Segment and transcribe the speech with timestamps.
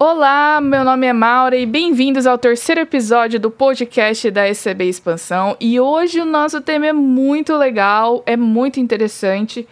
[0.00, 5.56] Olá, meu nome é Maura e bem-vindos ao terceiro episódio do podcast da ECB Expansão.
[5.58, 9.66] E hoje o nosso tema é muito legal, é muito interessante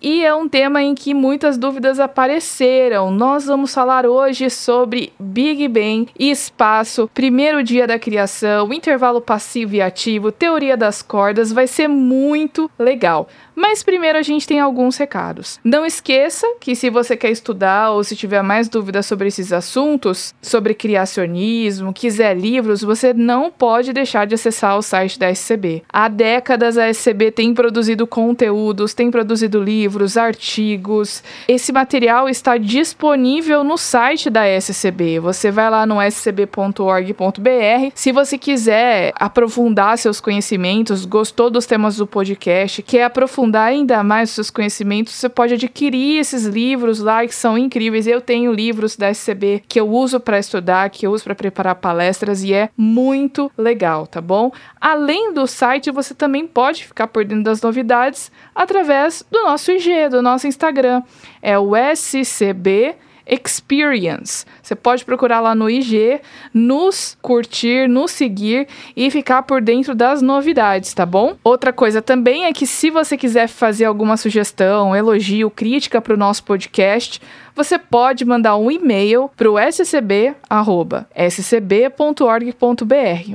[0.00, 3.10] e é um tema em que muitas dúvidas apareceram.
[3.10, 9.74] Nós vamos falar hoje sobre Big Bang e espaço, primeiro dia da criação, intervalo passivo
[9.74, 11.52] e ativo, teoria das cordas.
[11.52, 13.28] Vai ser muito legal.
[13.60, 15.60] Mas primeiro a gente tem alguns recados.
[15.62, 20.34] Não esqueça que se você quer estudar ou se tiver mais dúvidas sobre esses assuntos,
[20.40, 25.82] sobre criacionismo, quiser livros, você não pode deixar de acessar o site da SCB.
[25.92, 31.22] Há décadas a SCB tem produzido conteúdos, tem produzido livros, artigos.
[31.48, 35.20] Esse material está disponível no site da SCB.
[35.20, 37.92] Você vai lá no scb.org.br.
[37.94, 44.30] Se você quiser aprofundar seus conhecimentos, gostou dos temas do podcast, quer aprofundar ainda mais
[44.30, 48.06] seus conhecimentos, você pode adquirir esses livros lá que são incríveis.
[48.06, 51.74] Eu tenho livros da SCB que eu uso para estudar, que eu uso para preparar
[51.76, 54.52] palestras e é muito legal, tá bom?
[54.80, 60.10] Além do site, você também pode ficar por dentro das novidades através do nosso IG,
[60.10, 61.02] do nosso Instagram.
[61.42, 62.94] É o SCB
[63.26, 64.44] Experience.
[64.60, 66.20] Você pode procurar lá no IG,
[66.52, 71.36] nos curtir, nos seguir e ficar por dentro das novidades, tá bom?
[71.44, 76.16] Outra coisa também é que se você quiser fazer alguma sugestão, elogio, crítica para o
[76.16, 77.22] nosso podcast,
[77.54, 80.34] você pode mandar um e-mail para o scb.scb.org.br.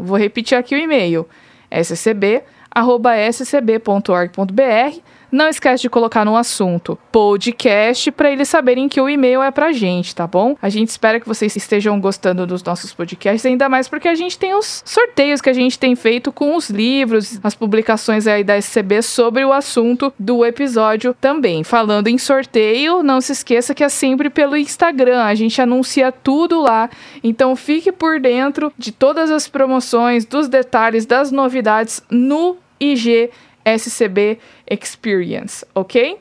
[0.02, 1.26] Vou repetir aqui o e-mail:
[1.72, 2.46] scb.scb.org.br
[5.32, 9.72] não esquece de colocar no assunto podcast para eles saberem que o e-mail é pra
[9.72, 10.56] gente, tá bom?
[10.62, 14.38] A gente espera que vocês estejam gostando dos nossos podcasts, ainda mais porque a gente
[14.38, 18.58] tem os sorteios que a gente tem feito com os livros, as publicações aí da
[18.58, 21.64] SCB sobre o assunto do episódio também.
[21.64, 26.62] Falando em sorteio, não se esqueça que é sempre pelo Instagram, a gente anuncia tudo
[26.62, 26.90] lá.
[27.24, 33.30] Então fique por dentro de todas as promoções, dos detalhes, das novidades no IG
[33.66, 34.38] SCB
[34.70, 36.18] Experience, ok?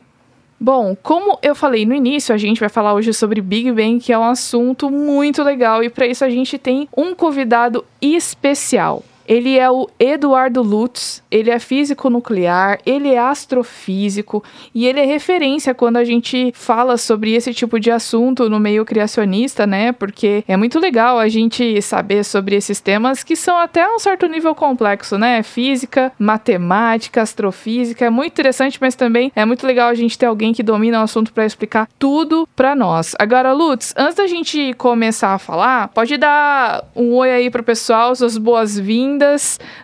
[0.59, 4.13] Bom, como eu falei no início, a gente vai falar hoje sobre Big Bang, que
[4.13, 9.05] é um assunto muito legal, e para isso a gente tem um convidado especial.
[9.27, 15.05] Ele é o Eduardo Lutz, ele é físico nuclear, ele é astrofísico e ele é
[15.05, 19.93] referência quando a gente fala sobre esse tipo de assunto no meio criacionista, né?
[19.93, 24.27] Porque é muito legal a gente saber sobre esses temas que são até um certo
[24.27, 25.43] nível complexo, né?
[25.43, 30.53] Física, matemática, astrofísica, é muito interessante, mas também é muito legal a gente ter alguém
[30.53, 33.15] que domina o assunto para explicar tudo para nós.
[33.19, 38.15] Agora, Lutz, antes da gente começar a falar, pode dar um oi aí pro pessoal,
[38.15, 39.14] suas boas-vindas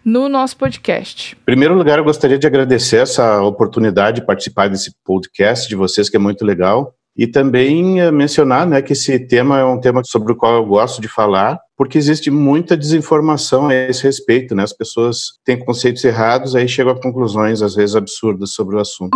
[0.05, 1.37] no nosso podcast.
[1.41, 6.09] Em primeiro lugar, eu gostaria de agradecer essa oportunidade de participar desse podcast de vocês,
[6.09, 6.95] que é muito legal.
[7.17, 10.65] E também eh, mencionar né, que esse tema é um tema sobre o qual eu
[10.65, 14.55] gosto de falar, porque existe muita desinformação a esse respeito.
[14.55, 14.63] Né?
[14.63, 19.11] As pessoas têm conceitos errados, aí chegam a conclusões, às vezes, absurdas sobre o assunto.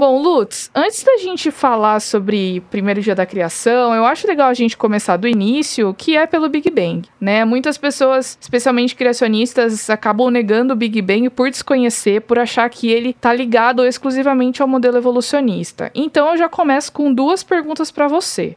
[0.00, 4.54] Bom, Lutz, antes da gente falar sobre primeiro dia da criação, eu acho legal a
[4.54, 7.44] gente começar do início, que é pelo Big Bang, né?
[7.44, 13.12] Muitas pessoas, especialmente criacionistas, acabam negando o Big Bang por desconhecer, por achar que ele
[13.12, 15.90] tá ligado exclusivamente ao modelo evolucionista.
[15.94, 18.56] Então eu já começo com duas perguntas para você.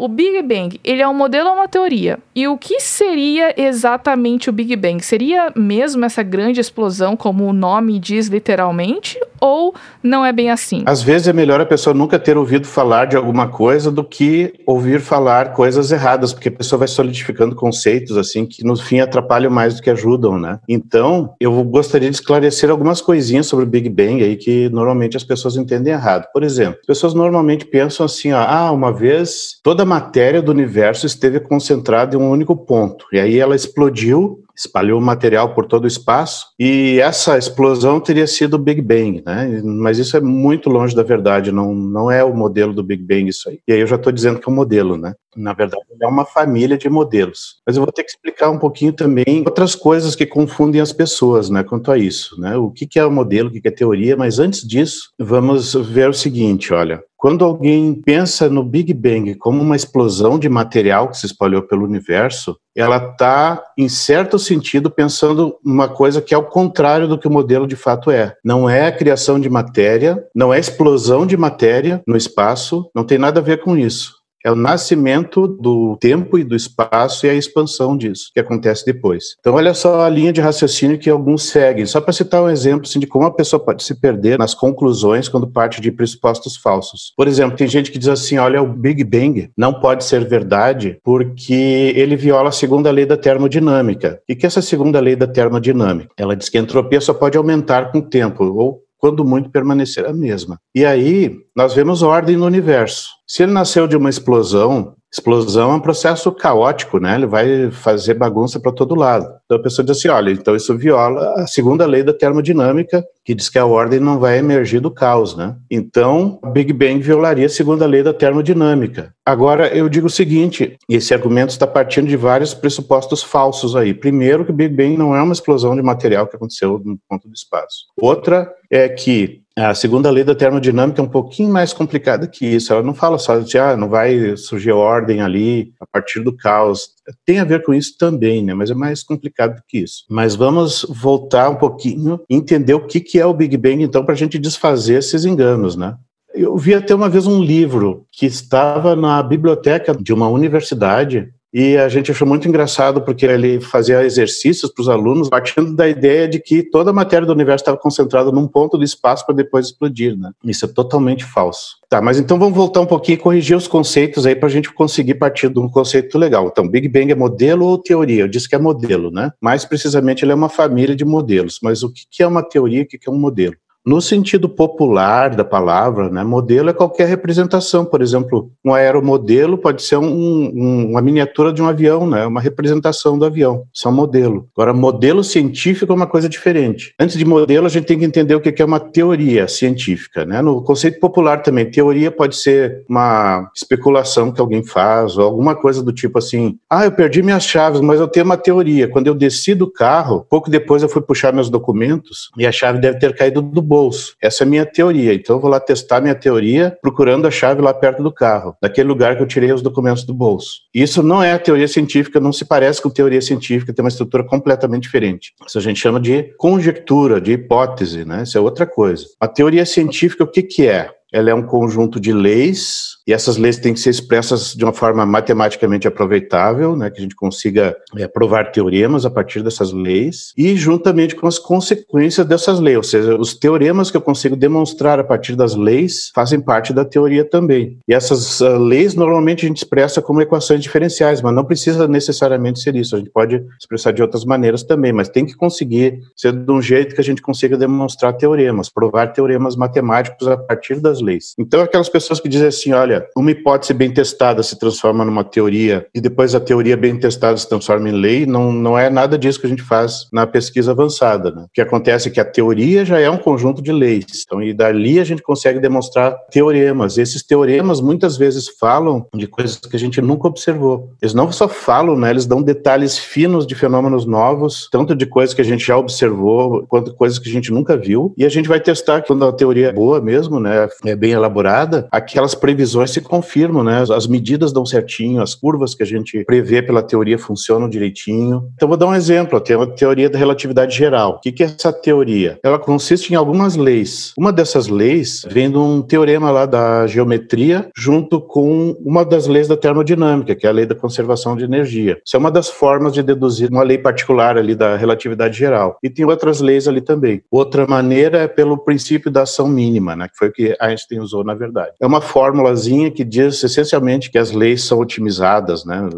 [0.00, 2.20] O Big Bang, ele é um modelo ou uma teoria?
[2.32, 5.04] E o que seria exatamente o Big Bang?
[5.04, 9.18] Seria mesmo essa grande explosão, como o nome diz literalmente?
[9.40, 10.84] Ou não é bem assim?
[10.86, 14.52] Às vezes é melhor a pessoa nunca ter ouvido falar de alguma coisa do que
[14.64, 19.50] ouvir falar coisas erradas, porque a pessoa vai solidificando conceitos assim que no fim atrapalham
[19.50, 20.60] mais do que ajudam, né?
[20.68, 25.24] Então, eu gostaria de esclarecer algumas coisinhas sobre o Big Bang aí que normalmente as
[25.24, 26.26] pessoas entendem errado.
[26.32, 31.06] Por exemplo, as pessoas normalmente pensam assim, ó, ah, uma vez toda matéria do universo
[31.06, 33.06] esteve concentrada em um único ponto.
[33.12, 38.54] E aí ela explodiu espalhou material por todo o espaço e essa explosão teria sido
[38.54, 39.62] o Big Bang, né?
[39.62, 43.28] Mas isso é muito longe da verdade, não, não é o modelo do Big Bang
[43.28, 43.60] isso aí.
[43.68, 45.14] E aí eu já estou dizendo que é um modelo, né?
[45.36, 47.60] Na verdade, é uma família de modelos.
[47.64, 51.48] Mas eu vou ter que explicar um pouquinho também outras coisas que confundem as pessoas,
[51.48, 52.56] né, quanto a isso, né?
[52.56, 56.14] O que, é o modelo, o que é teoria, mas antes disso, vamos ver o
[56.14, 57.00] seguinte, olha.
[57.18, 61.84] Quando alguém pensa no Big Bang como uma explosão de material que se espalhou pelo
[61.84, 67.26] universo, ela está, em certo sentido, pensando uma coisa que é o contrário do que
[67.26, 68.36] o modelo de fato é.
[68.44, 73.18] Não é a criação de matéria, não é explosão de matéria no espaço, não tem
[73.18, 74.17] nada a ver com isso
[74.48, 79.36] É o nascimento do tempo e do espaço e a expansão disso que acontece depois.
[79.38, 81.84] Então, olha só a linha de raciocínio que alguns seguem.
[81.84, 85.28] Só para citar um exemplo assim, de como a pessoa pode se perder nas conclusões
[85.28, 87.12] quando parte de pressupostos falsos.
[87.14, 90.98] Por exemplo, tem gente que diz assim: olha, o Big Bang não pode ser verdade
[91.04, 94.18] porque ele viola a segunda lei da termodinâmica.
[94.26, 96.08] E que essa segunda lei da termodinâmica?
[96.16, 100.04] Ela diz que a entropia só pode aumentar com o tempo, ou quando muito permanecer
[100.04, 100.58] a mesma.
[100.74, 103.08] E aí nós vemos ordem no universo.
[103.26, 107.14] Se ele nasceu de uma explosão, explosão é um processo caótico, né?
[107.14, 109.26] Ele vai fazer bagunça para todo lado.
[109.44, 113.34] Então a pessoa diz assim, olha, então isso viola a segunda lei da termodinâmica, que
[113.34, 115.56] diz que a ordem não vai emergir do caos, né?
[115.70, 119.12] Então, Big Bang violaria a segunda lei da termodinâmica.
[119.24, 123.92] Agora, eu digo o seguinte, esse argumento está partindo de vários pressupostos falsos aí.
[123.92, 127.28] Primeiro, que o Big Bang não é uma explosão de material que aconteceu no ponto
[127.28, 127.86] do espaço.
[128.00, 132.72] Outra é que a segunda lei da termodinâmica é um pouquinho mais complicada que isso.
[132.72, 136.90] Ela não fala só de, ah, não vai surgir ordem ali a partir do caos.
[137.26, 138.54] Tem a ver com isso também, né?
[138.54, 140.04] Mas é mais complicado do que isso.
[140.08, 144.04] Mas vamos voltar um pouquinho e entender o que, que é o Big Bang, então,
[144.04, 145.96] para a gente desfazer esses enganos, né?
[146.34, 151.76] Eu vi até uma vez um livro que estava na biblioteca de uma universidade e
[151.76, 156.28] a gente achou muito engraçado porque ele fazia exercícios para os alunos partindo da ideia
[156.28, 159.66] de que toda a matéria do universo estava concentrada num ponto do espaço para depois
[159.66, 160.30] explodir, né?
[160.44, 161.78] Isso é totalmente falso.
[161.88, 164.70] Tá, mas então vamos voltar um pouquinho e corrigir os conceitos aí para a gente
[164.72, 166.46] conseguir partir de um conceito legal.
[166.46, 168.24] Então, Big Bang é modelo ou teoria?
[168.24, 169.32] Eu disse que é modelo, né?
[169.40, 171.58] Mais precisamente, ele é uma família de modelos.
[171.62, 173.56] Mas o que é uma teoria e o que é um modelo?
[173.86, 177.86] No sentido popular da palavra, né, modelo é qualquer representação.
[177.86, 182.38] Por exemplo, um aeromodelo pode ser um, um, uma miniatura de um avião, né, uma
[182.40, 183.64] representação do avião.
[183.72, 184.46] Isso é um modelo.
[184.54, 186.92] Agora, modelo científico é uma coisa diferente.
[187.00, 190.22] Antes de modelo, a gente tem que entender o que é uma teoria científica.
[190.26, 190.42] Né?
[190.42, 195.82] No conceito popular também, teoria pode ser uma especulação que alguém faz, ou alguma coisa
[195.82, 198.86] do tipo assim: ah, eu perdi minhas chaves, mas eu tenho uma teoria.
[198.86, 202.78] Quando eu desci do carro, pouco depois eu fui puxar meus documentos e a chave
[202.78, 204.16] deve ter caído do bolso bolso.
[204.20, 205.14] Essa é a minha teoria.
[205.14, 208.88] Então eu vou lá testar minha teoria procurando a chave lá perto do carro, daquele
[208.88, 210.62] lugar que eu tirei os documentos do bolso.
[210.74, 214.24] Isso não é a teoria científica, não se parece com teoria científica, tem uma estrutura
[214.24, 215.32] completamente diferente.
[215.46, 218.24] Isso a gente chama de conjectura, de hipótese, né?
[218.24, 219.06] Isso é outra coisa.
[219.20, 220.90] A teoria científica, o que, que é?
[221.12, 224.72] Ela é um conjunto de leis e essas leis têm que ser expressas de uma
[224.72, 230.34] forma matematicamente aproveitável, né, que a gente consiga é, provar teoremas a partir dessas leis,
[230.36, 235.00] e juntamente com as consequências dessas leis, ou seja, os teoremas que eu consigo demonstrar
[235.00, 237.78] a partir das leis fazem parte da teoria também.
[237.88, 242.60] E essas uh, leis normalmente a gente expressa como equações diferenciais, mas não precisa necessariamente
[242.60, 246.34] ser isso, a gente pode expressar de outras maneiras também, mas tem que conseguir ser
[246.34, 250.97] de um jeito que a gente consiga demonstrar teoremas, provar teoremas matemáticos a partir das
[251.00, 251.34] leis.
[251.38, 255.86] Então, aquelas pessoas que dizem assim, olha, uma hipótese bem testada se transforma numa teoria
[255.94, 259.40] e depois a teoria bem testada se transforma em lei, não, não é nada disso
[259.40, 261.30] que a gente faz na pesquisa avançada.
[261.30, 261.42] Né?
[261.42, 264.52] O que acontece é que a teoria já é um conjunto de leis, então, e
[264.52, 266.98] dali a gente consegue demonstrar teoremas.
[266.98, 270.92] Esses teoremas muitas vezes falam de coisas que a gente nunca observou.
[271.00, 275.34] Eles não só falam, né, eles dão detalhes finos de fenômenos novos, tanto de coisas
[275.34, 278.48] que a gente já observou, quanto coisas que a gente nunca viu, e a gente
[278.48, 283.00] vai testar quando a teoria é boa mesmo, né, é bem elaborada, aquelas previsões se
[283.00, 283.84] confirmam, né?
[283.94, 288.50] As medidas dão certinho, as curvas que a gente prevê pela teoria funcionam direitinho.
[288.54, 289.40] Então, vou dar um exemplo.
[289.40, 291.16] Tem a teoria da relatividade geral.
[291.16, 292.38] O que é essa teoria?
[292.42, 294.12] Ela consiste em algumas leis.
[294.16, 299.48] Uma dessas leis vem de um teorema lá da geometria, junto com uma das leis
[299.48, 302.00] da termodinâmica, que é a lei da conservação de energia.
[302.04, 305.78] Isso é uma das formas de deduzir uma lei particular ali da relatividade geral.
[305.82, 307.22] E tem outras leis ali também.
[307.30, 310.08] Outra maneira é pelo princípio da ação mínima, né?
[310.08, 311.72] Que foi o que Einstein usou, na verdade.
[311.80, 315.88] É uma fórmulazinha que diz essencialmente que as leis são otimizadas, né?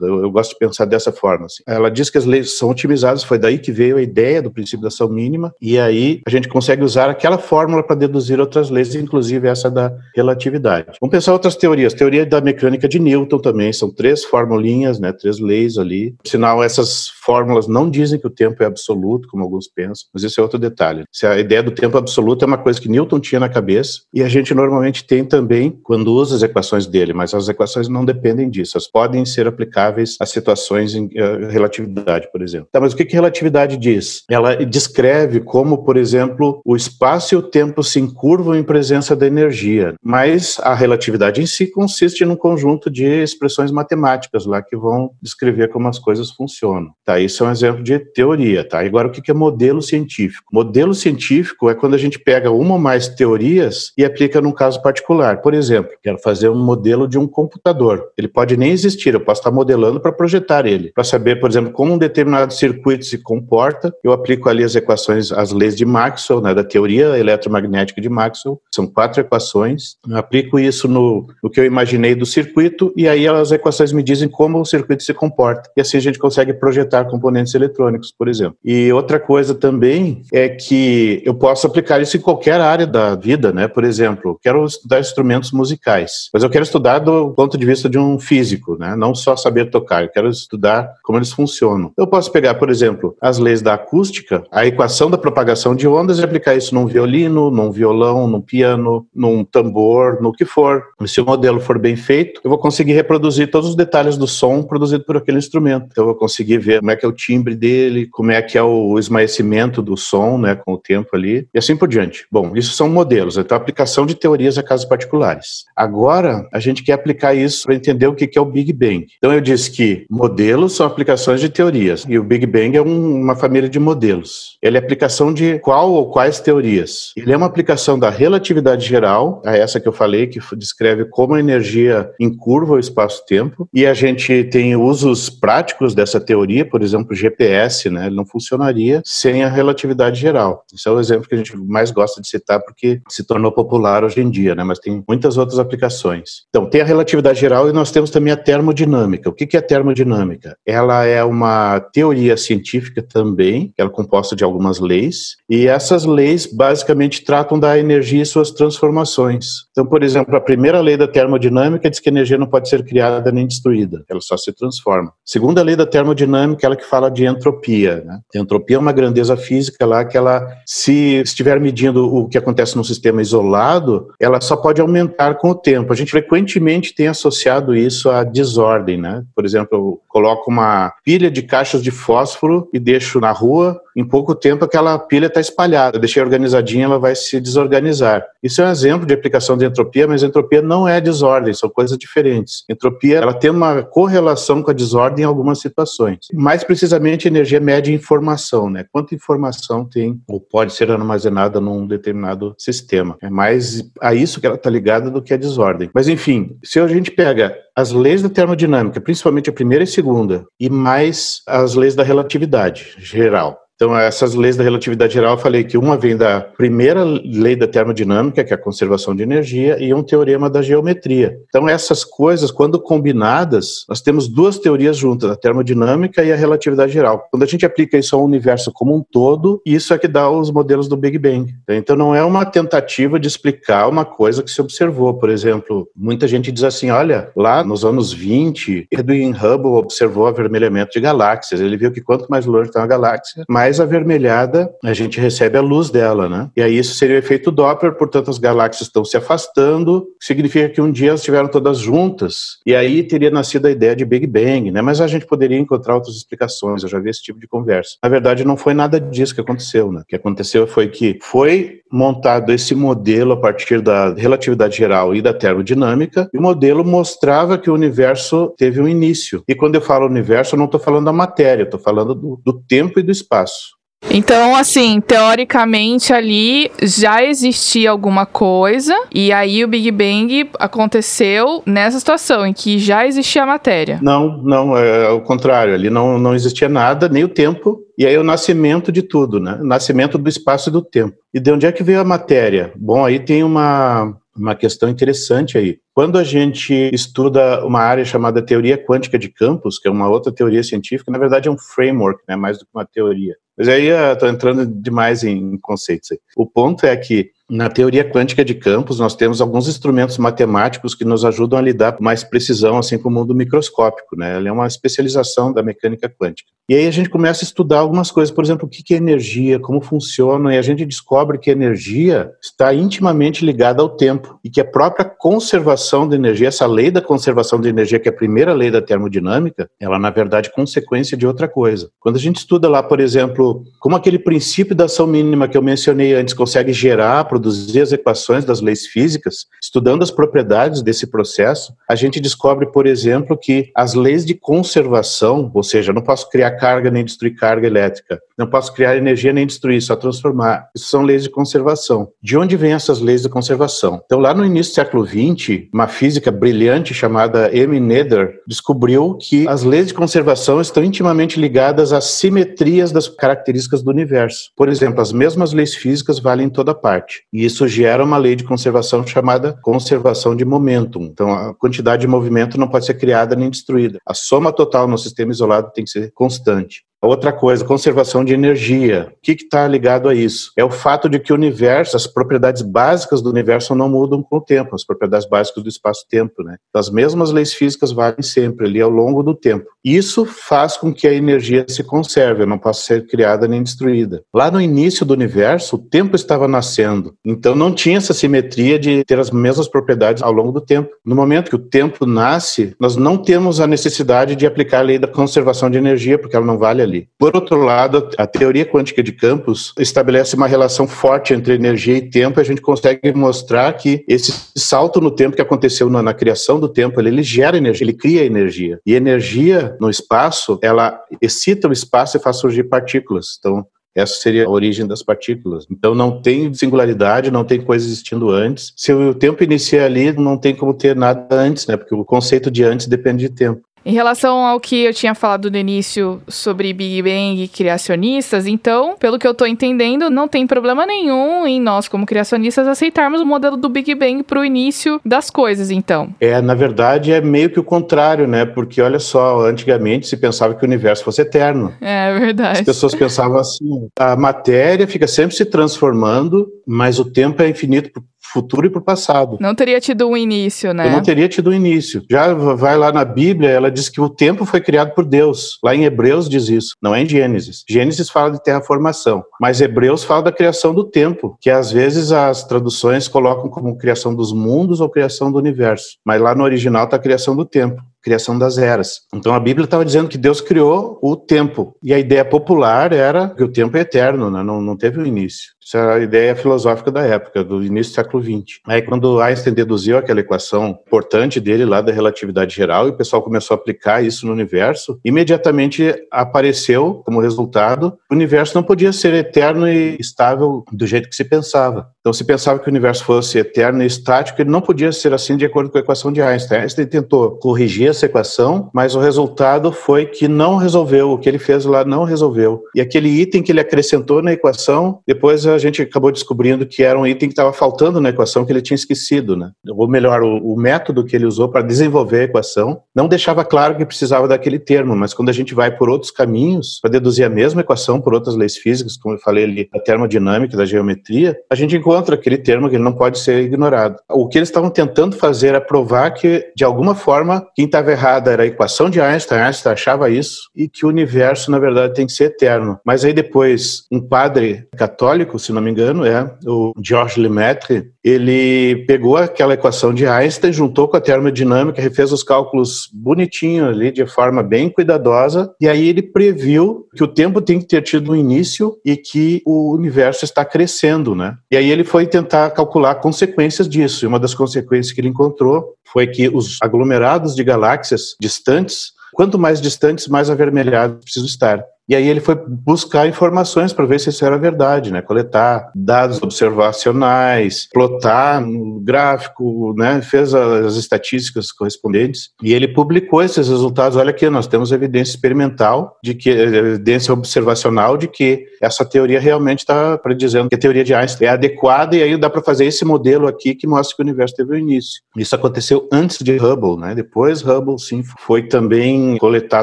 [0.00, 1.46] Eu, eu gosto de pensar dessa forma.
[1.46, 1.62] Assim.
[1.66, 4.82] Ela diz que as leis são otimizadas, foi daí que veio a ideia do princípio
[4.82, 8.94] da ação mínima, e aí a gente consegue usar aquela fórmula para deduzir outras leis,
[8.94, 10.86] inclusive essa da relatividade.
[11.00, 11.94] Vamos pensar outras teorias.
[11.94, 15.12] Teoria da mecânica de Newton também, são três formulinhas, né?
[15.12, 16.14] Três leis ali.
[16.24, 20.40] Sinal, essas fórmulas não dizem que o tempo é absoluto, como alguns pensam, mas isso
[20.40, 21.04] é outro detalhe.
[21.12, 24.22] Se a ideia do tempo absoluto é uma coisa que Newton tinha na cabeça, e
[24.22, 28.48] a gente normalmente tem também quando usa as equações dele, mas as equações não dependem
[28.48, 32.68] disso, elas podem ser aplicáveis a situações em uh, relatividade, por exemplo.
[32.72, 34.22] Tá, mas o que, que relatividade diz?
[34.30, 39.26] Ela descreve como, por exemplo, o espaço e o tempo se encurvam em presença da
[39.26, 45.10] energia, mas a relatividade em si consiste num conjunto de expressões matemáticas lá que vão
[45.20, 46.90] descrever como as coisas funcionam.
[47.04, 48.80] Tá, isso é um exemplo de teoria, tá?
[48.80, 50.46] Agora, o que, que é modelo científico?
[50.52, 54.82] Modelo científico é quando a gente pega uma ou mais teorias e aplica num caso
[54.82, 55.40] particular.
[55.40, 58.08] Por exemplo, quero fazer um modelo de um computador.
[58.16, 60.92] Ele pode nem existir, eu posso estar modelando para projetar ele.
[60.92, 65.32] Para saber, por exemplo, como um determinado circuito se comporta, eu aplico ali as equações,
[65.32, 68.60] as leis de Maxwell, né, da teoria eletromagnética de Maxwell.
[68.74, 69.96] São quatro equações.
[70.08, 74.02] Eu aplico isso no, no que eu imaginei do circuito e aí as equações me
[74.02, 75.70] dizem como o circuito se comporta.
[75.76, 78.56] E assim a gente consegue projetar componentes eletrônicos, por exemplo.
[78.64, 83.52] E outra coisa também é que eu posso aplicar isso em qualquer área da vida,
[83.52, 83.68] né?
[83.68, 84.09] Por exemplo,
[84.42, 88.76] quero estudar instrumentos musicais, mas eu quero estudar do ponto de vista de um físico,
[88.78, 88.94] né?
[88.96, 91.92] Não só saber tocar, eu quero estudar como eles funcionam.
[91.96, 96.18] Eu posso pegar, por exemplo, as leis da acústica, a equação da propagação de ondas
[96.18, 100.82] e aplicar isso num violino, num violão, num piano, num tambor, no que for.
[101.00, 104.26] E se o modelo for bem feito, eu vou conseguir reproduzir todos os detalhes do
[104.26, 105.86] som produzido por aquele instrumento.
[105.90, 108.56] Então eu vou conseguir ver como é que é o timbre dele, como é que
[108.56, 112.26] é o esmaecimento do som, né, com o tempo ali, e assim por diante.
[112.30, 115.64] Bom, isso são modelos, então aplicação de teorias a casos particulares.
[115.76, 119.06] Agora, a gente quer aplicar isso para entender o que é o Big Bang.
[119.18, 123.20] Então eu disse que modelos são aplicações de teorias, e o Big Bang é um,
[123.20, 124.58] uma família de modelos.
[124.62, 127.12] Ele é aplicação de qual ou quais teorias?
[127.16, 131.34] Ele é uma aplicação da relatividade geral, a essa que eu falei, que descreve como
[131.34, 137.14] a energia encurva o espaço-tempo, e a gente tem usos práticos dessa teoria, por exemplo,
[137.14, 138.06] GPS, né?
[138.06, 140.64] Ele não funcionaria sem a relatividade geral.
[140.72, 143.79] Esse é o exemplo que a gente mais gosta de citar porque se tornou popular
[144.04, 144.62] hoje em dia, né?
[144.62, 146.42] Mas tem muitas outras aplicações.
[146.48, 149.28] Então, tem a relatividade geral e nós temos também a termodinâmica.
[149.28, 150.56] O que é a termodinâmica?
[150.66, 156.46] Ela é uma teoria científica também, ela é composta de algumas leis, e essas leis
[156.46, 159.46] basicamente tratam da energia e suas transformações.
[159.70, 162.84] Então, por exemplo, a primeira lei da termodinâmica diz que a energia não pode ser
[162.84, 165.12] criada nem destruída, ela só se transforma.
[165.24, 168.02] Segunda lei da termodinâmica, ela que fala de entropia.
[168.04, 168.18] Né?
[168.34, 172.84] Entropia é uma grandeza física lá que ela, se estiver medindo o que acontece num
[172.84, 173.69] sistema isolado,
[174.18, 175.92] ela só pode aumentar com o tempo.
[175.92, 178.98] A gente frequentemente tem associado isso à desordem.
[178.98, 179.22] Né?
[179.34, 184.34] Por exemplo, coloco uma pilha de caixas de fósforo e deixo na rua, em pouco
[184.34, 185.96] tempo aquela pilha está espalhada.
[185.96, 188.26] Eu deixei organizadinha, ela vai se desorganizar.
[188.42, 191.96] Isso é um exemplo de aplicação de entropia, mas entropia não é desordem, são coisas
[191.96, 192.64] diferentes.
[192.68, 196.18] Entropia, ela tem uma correlação com a desordem em algumas situações.
[196.32, 198.84] Mais precisamente, energia mede informação, né?
[198.90, 203.16] Quanta informação tem ou pode ser armazenada num determinado sistema.
[203.22, 205.88] É mais a isso que ela está ligada do que a desordem.
[205.94, 210.44] Mas enfim, se a gente pega as leis da termodinâmica, principalmente a primeira e segunda,
[210.60, 213.58] e mais as leis da relatividade geral.
[213.80, 217.66] Então, essas leis da relatividade geral, eu falei que uma vem da primeira lei da
[217.66, 221.38] termodinâmica, que é a conservação de energia, e um teorema da geometria.
[221.48, 226.92] Então, essas coisas, quando combinadas, nós temos duas teorias juntas, a termodinâmica e a relatividade
[226.92, 227.26] geral.
[227.30, 230.50] Quando a gente aplica isso ao universo como um todo, isso é que dá os
[230.50, 231.50] modelos do Big Bang.
[231.66, 235.14] Então, não é uma tentativa de explicar uma coisa que se observou.
[235.14, 240.90] Por exemplo, muita gente diz assim: olha, lá nos anos 20, Edwin Hubble observou avermelhamento
[240.92, 241.62] de galáxias.
[241.62, 245.56] Ele viu que quanto mais longe está uma galáxia, mais mais avermelhada a gente recebe
[245.56, 246.50] a luz dela, né?
[246.56, 250.80] E aí isso seria o efeito Doppler, portanto as galáxias estão se afastando, significa que
[250.80, 254.72] um dia elas estiveram todas juntas, e aí teria nascido a ideia de Big Bang,
[254.72, 254.82] né?
[254.82, 257.96] Mas a gente poderia encontrar outras explicações, eu já vi esse tipo de conversa.
[258.02, 260.00] Na verdade, não foi nada disso que aconteceu, né?
[260.00, 265.20] O que aconteceu foi que foi montado esse modelo a partir da relatividade geral e
[265.20, 269.42] da termodinâmica, e o modelo mostrava que o universo teve um início.
[269.48, 272.52] E quando eu falo universo, eu não estou falando da matéria, estou falando do, do
[272.52, 273.59] tempo e do espaço.
[274.08, 281.98] Então, assim, teoricamente ali já existia alguma coisa, e aí o Big Bang aconteceu nessa
[281.98, 283.98] situação em que já existia a matéria.
[284.02, 288.16] Não, não, é o contrário, ali não, não existia nada, nem o tempo, e aí
[288.16, 289.58] o nascimento de tudo, né?
[289.60, 291.16] O nascimento do espaço e do tempo.
[291.34, 292.72] E de onde é que veio a matéria?
[292.76, 295.78] Bom, aí tem uma, uma questão interessante aí.
[295.94, 300.32] Quando a gente estuda uma área chamada teoria quântica de campos, que é uma outra
[300.32, 303.34] teoria científica, na verdade é um framework, né, mais do que uma teoria.
[303.58, 306.12] Mas aí estou entrando demais em conceitos.
[306.12, 306.18] Aí.
[306.34, 311.04] O ponto é que na teoria quântica de campos, nós temos alguns instrumentos matemáticos que
[311.04, 314.36] nos ajudam a lidar com mais precisão assim com o mundo microscópico, né?
[314.36, 316.48] Ela é uma especialização da mecânica quântica.
[316.68, 319.58] E aí a gente começa a estudar algumas coisas, por exemplo, o que é energia,
[319.58, 324.48] como funciona, e a gente descobre que a energia está intimamente ligada ao tempo e
[324.48, 328.12] que a própria conservação conservação de energia, essa lei da conservação de energia, que é
[328.12, 331.90] a primeira lei da termodinâmica, ela na verdade é consequência de outra coisa.
[331.98, 335.62] Quando a gente estuda lá, por exemplo, como aquele princípio da ação mínima que eu
[335.62, 341.72] mencionei antes consegue gerar, produzir as equações das leis físicas, estudando as propriedades desse processo,
[341.88, 346.52] a gente descobre, por exemplo, que as leis de conservação, ou seja, não posso criar
[346.52, 350.68] carga nem destruir carga elétrica, não posso criar energia nem destruir, só transformar.
[350.74, 352.08] Isso são leis de conservação.
[352.22, 354.00] De onde vêm essas leis de conservação?
[354.04, 359.46] Então, lá no início do século XX, uma física brilhante chamada Amy Nether descobriu que
[359.48, 364.50] as leis de conservação estão intimamente ligadas às simetrias das características do universo.
[364.56, 367.22] Por exemplo, as mesmas leis físicas valem em toda parte.
[367.32, 371.02] E isso gera uma lei de conservação chamada conservação de momentum.
[371.02, 373.98] Então, a quantidade de movimento não pode ser criada nem destruída.
[374.06, 376.84] A soma total no sistema isolado tem que ser constante.
[377.02, 379.10] Outra coisa, conservação de energia.
[379.16, 380.52] O que está ligado a isso?
[380.54, 384.36] É o fato de que o universo, as propriedades básicas do universo não mudam com
[384.36, 386.58] o tempo, as propriedades básicas do espaço-tempo, né?
[386.74, 389.64] As mesmas leis físicas valem sempre ali ao longo do tempo.
[389.84, 394.22] Isso faz com que a energia se conserve, não possa ser criada nem destruída.
[394.32, 399.04] Lá no início do universo, o tempo estava nascendo, então não tinha essa simetria de
[399.04, 400.90] ter as mesmas propriedades ao longo do tempo.
[401.04, 404.98] No momento que o tempo nasce, nós não temos a necessidade de aplicar a lei
[404.98, 407.08] da conservação de energia, porque ela não vale ali.
[407.18, 412.10] Por outro lado, a teoria quântica de campos estabelece uma relação forte entre energia e
[412.10, 416.14] tempo, e a gente consegue mostrar que esse salto no tempo que aconteceu na, na
[416.14, 418.78] criação do tempo, ele, ele gera energia, ele cria energia.
[418.84, 423.36] E energia no espaço, ela excita o espaço e faz surgir partículas.
[423.38, 425.66] Então, essa seria a origem das partículas.
[425.70, 428.72] Então não tem singularidade, não tem coisa existindo antes.
[428.76, 431.76] Se o tempo inicia ali, não tem como ter nada antes, né?
[431.76, 433.62] Porque o conceito de antes depende de tempo.
[433.84, 438.94] Em relação ao que eu tinha falado no início sobre Big Bang e criacionistas, então,
[438.98, 443.26] pelo que eu tô entendendo, não tem problema nenhum em nós, como criacionistas, aceitarmos o
[443.26, 446.14] modelo do Big Bang para o início das coisas, então.
[446.20, 448.44] É, na verdade, é meio que o contrário, né?
[448.44, 451.72] Porque olha só, antigamente se pensava que o universo fosse eterno.
[451.80, 452.60] É verdade.
[452.60, 457.90] As pessoas pensavam assim: a matéria fica sempre se transformando, mas o tempo é infinito
[458.32, 459.36] futuro e para o passado.
[459.40, 460.86] Não teria tido um início, né?
[460.86, 462.02] Eu não teria tido um início.
[462.10, 465.58] Já vai lá na Bíblia, ela diz que o tempo foi criado por Deus.
[465.62, 467.64] Lá em Hebreus diz isso, não é em Gênesis.
[467.68, 472.44] Gênesis fala de terraformação, mas Hebreus fala da criação do tempo, que às vezes as
[472.44, 475.98] traduções colocam como criação dos mundos ou criação do universo.
[476.04, 479.00] Mas lá no original está a criação do tempo criação das eras.
[479.14, 481.76] Então a Bíblia estava dizendo que Deus criou o tempo.
[481.82, 484.42] E a ideia popular era que o tempo é eterno, né?
[484.42, 485.52] não, não teve um início.
[485.70, 488.58] Isso era a ideia filosófica da época, do início do século XX.
[488.66, 493.22] Aí quando Einstein deduziu aquela equação importante dele lá da relatividade geral e o pessoal
[493.22, 499.14] começou a aplicar isso no universo, imediatamente apareceu como resultado o universo não podia ser
[499.14, 501.88] eterno e estável do jeito que se pensava.
[502.00, 505.36] Então se pensava que o universo fosse eterno e estático, ele não podia ser assim
[505.36, 506.62] de acordo com a equação de Einstein.
[506.62, 511.38] Einstein tentou corrigir essa equação, mas o resultado foi que não resolveu, o que ele
[511.38, 512.64] fez lá não resolveu.
[512.74, 516.98] E aquele item que ele acrescentou na equação, depois a gente acabou descobrindo que era
[516.98, 519.50] um item que estava faltando na equação que ele tinha esquecido, né?
[519.68, 523.76] Ou melhor, o, o método que ele usou para desenvolver a equação não deixava claro
[523.76, 527.28] que precisava daquele termo, mas quando a gente vai por outros caminhos para deduzir a
[527.28, 531.54] mesma equação por outras leis físicas, como eu falei ali, da termodinâmica, da geometria, a
[531.54, 533.96] gente encontra aquele termo que ele não pode ser ignorado.
[534.08, 538.30] O que eles estavam tentando fazer era provar que, de alguma forma, quem estava errada
[538.30, 542.06] era a equação de Einstein, Einstein achava isso, e que o universo, na verdade, tem
[542.06, 542.78] que ser eterno.
[542.84, 548.84] Mas aí depois, um padre católico, se não me engano, é o Georges Lemaitre, ele
[548.86, 554.06] pegou aquela equação de Einstein, juntou com a termodinâmica, refez os cálculos bonitinho ali, de
[554.06, 558.16] forma bem cuidadosa, e aí ele previu que o tempo tem que ter tido um
[558.16, 561.36] início e que o universo está crescendo, né?
[561.50, 565.74] E aí ele foi tentar calcular consequências disso, e uma das consequências que ele encontrou
[565.92, 571.64] foi que os aglomerados de galáxias distantes, quanto mais distantes, mais avermelhados precisam estar.
[571.88, 575.02] E aí ele foi buscar informações para ver se isso era verdade, né?
[575.02, 580.00] Coletar dados observacionais, plotar no gráfico, né?
[580.00, 583.96] Fez as estatísticas correspondentes e ele publicou esses resultados.
[583.96, 589.60] Olha aqui, nós temos evidência experimental de que evidência observacional de que essa teoria realmente
[589.60, 592.84] está predizendo que a teoria de Einstein é adequada e aí dá para fazer esse
[592.84, 595.02] modelo aqui que mostra que o universo teve o um início.
[595.16, 596.94] Isso aconteceu antes de Hubble, né?
[596.94, 599.62] Depois Hubble sim foi também coletar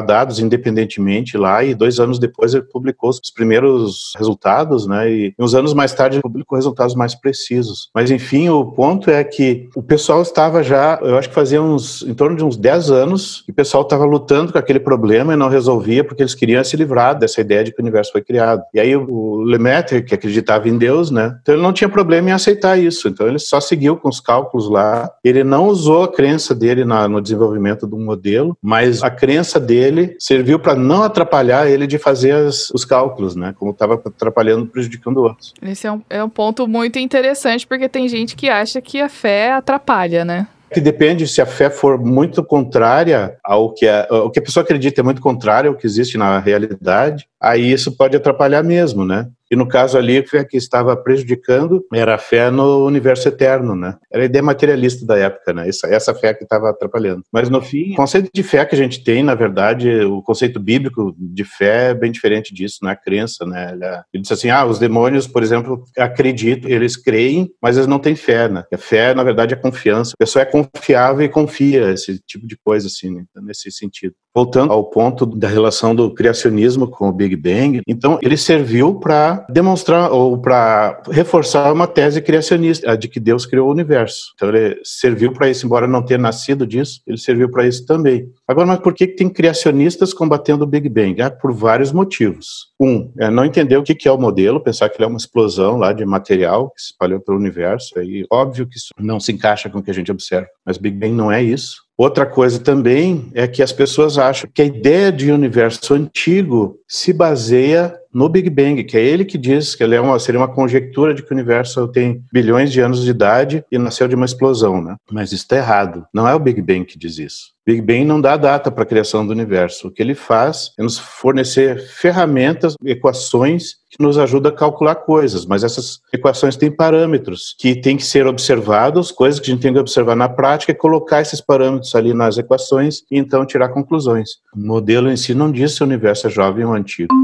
[0.00, 5.10] dados independentemente lá e dois anos anos depois ele publicou os primeiros resultados, né?
[5.10, 7.88] E uns anos mais tarde ele publicou resultados mais precisos.
[7.94, 12.02] Mas enfim, o ponto é que o pessoal estava já, eu acho que fazia uns
[12.02, 15.36] em torno de uns 10 anos, e o pessoal estava lutando com aquele problema e
[15.36, 18.62] não resolvia porque eles queriam se livrar dessa ideia de que o universo foi criado.
[18.74, 21.38] E aí o Lemaitre, que acreditava em Deus, né?
[21.40, 23.08] Então ele não tinha problema em aceitar isso.
[23.08, 25.10] Então ele só seguiu com os cálculos lá.
[25.22, 30.16] Ele não usou a crença dele na, no desenvolvimento do modelo, mas a crença dele
[30.18, 33.54] serviu para não atrapalhar ele de fazer as, os cálculos, né?
[33.58, 35.54] Como estava atrapalhando, prejudicando outros.
[35.62, 39.08] Esse é um, é um ponto muito interessante, porque tem gente que acha que a
[39.08, 40.46] fé atrapalha, né?
[40.72, 44.62] que depende se a fé for muito contrária ao que a, o que a pessoa
[44.62, 49.28] acredita é muito contrário ao que existe na realidade, aí isso pode atrapalhar mesmo, né?
[49.50, 53.74] E no caso ali, a fé que estava prejudicando era a fé no universo eterno,
[53.74, 53.96] né?
[54.12, 55.68] Era a ideia materialista da época, né?
[55.68, 57.22] Essa, essa fé que estava atrapalhando.
[57.32, 60.60] Mas no fim, o conceito de fé que a gente tem, na verdade, o conceito
[60.60, 63.72] bíblico de fé é bem diferente disso, não é crença, né?
[64.12, 68.14] Ele diz assim, ah, os demônios, por exemplo, acreditam, eles creem, mas eles não têm
[68.14, 68.64] fé, né?
[68.72, 70.12] A fé, na verdade, é confiança.
[70.14, 73.24] A pessoa é confiável e confia, esse tipo de coisa, assim, né?
[73.42, 74.14] nesse sentido.
[74.38, 79.44] Voltando ao ponto da relação do criacionismo com o Big Bang, então ele serviu para
[79.50, 84.32] demonstrar ou para reforçar uma tese criacionista, a de que Deus criou o universo.
[84.36, 88.30] Então ele serviu para isso, embora não tenha nascido disso, ele serviu para isso também.
[88.46, 91.20] Agora, mas por que tem criacionistas combatendo o Big Bang?
[91.20, 92.68] Ah, por vários motivos.
[92.80, 95.78] Um, é não entender o que é o modelo, pensar que ele é uma explosão
[95.78, 97.98] lá de material que se espalhou pelo universo.
[97.98, 100.96] Aí, óbvio que isso não se encaixa com o que a gente observa, mas Big
[100.96, 101.87] Bang não é isso.
[101.98, 107.12] Outra coisa também é que as pessoas acham que a ideia de universo antigo se
[107.12, 110.48] baseia no Big Bang, que é ele que diz que ele é uma, seria uma
[110.48, 114.26] conjectura de que o universo tem bilhões de anos de idade e nasceu de uma
[114.26, 114.96] explosão, né?
[115.08, 116.04] Mas isso está errado.
[116.12, 117.56] Não é o Big Bang que diz isso.
[117.64, 119.86] Big Bang não dá data para a criação do universo.
[119.86, 125.46] O que ele faz é nos fornecer ferramentas, equações que nos ajudam a calcular coisas,
[125.46, 129.72] mas essas equações têm parâmetros que têm que ser observados, coisas que a gente tem
[129.72, 134.30] que observar na prática e colocar esses parâmetros ali nas equações e então tirar conclusões.
[134.56, 137.14] O modelo em si não diz se o universo é jovem ou antigo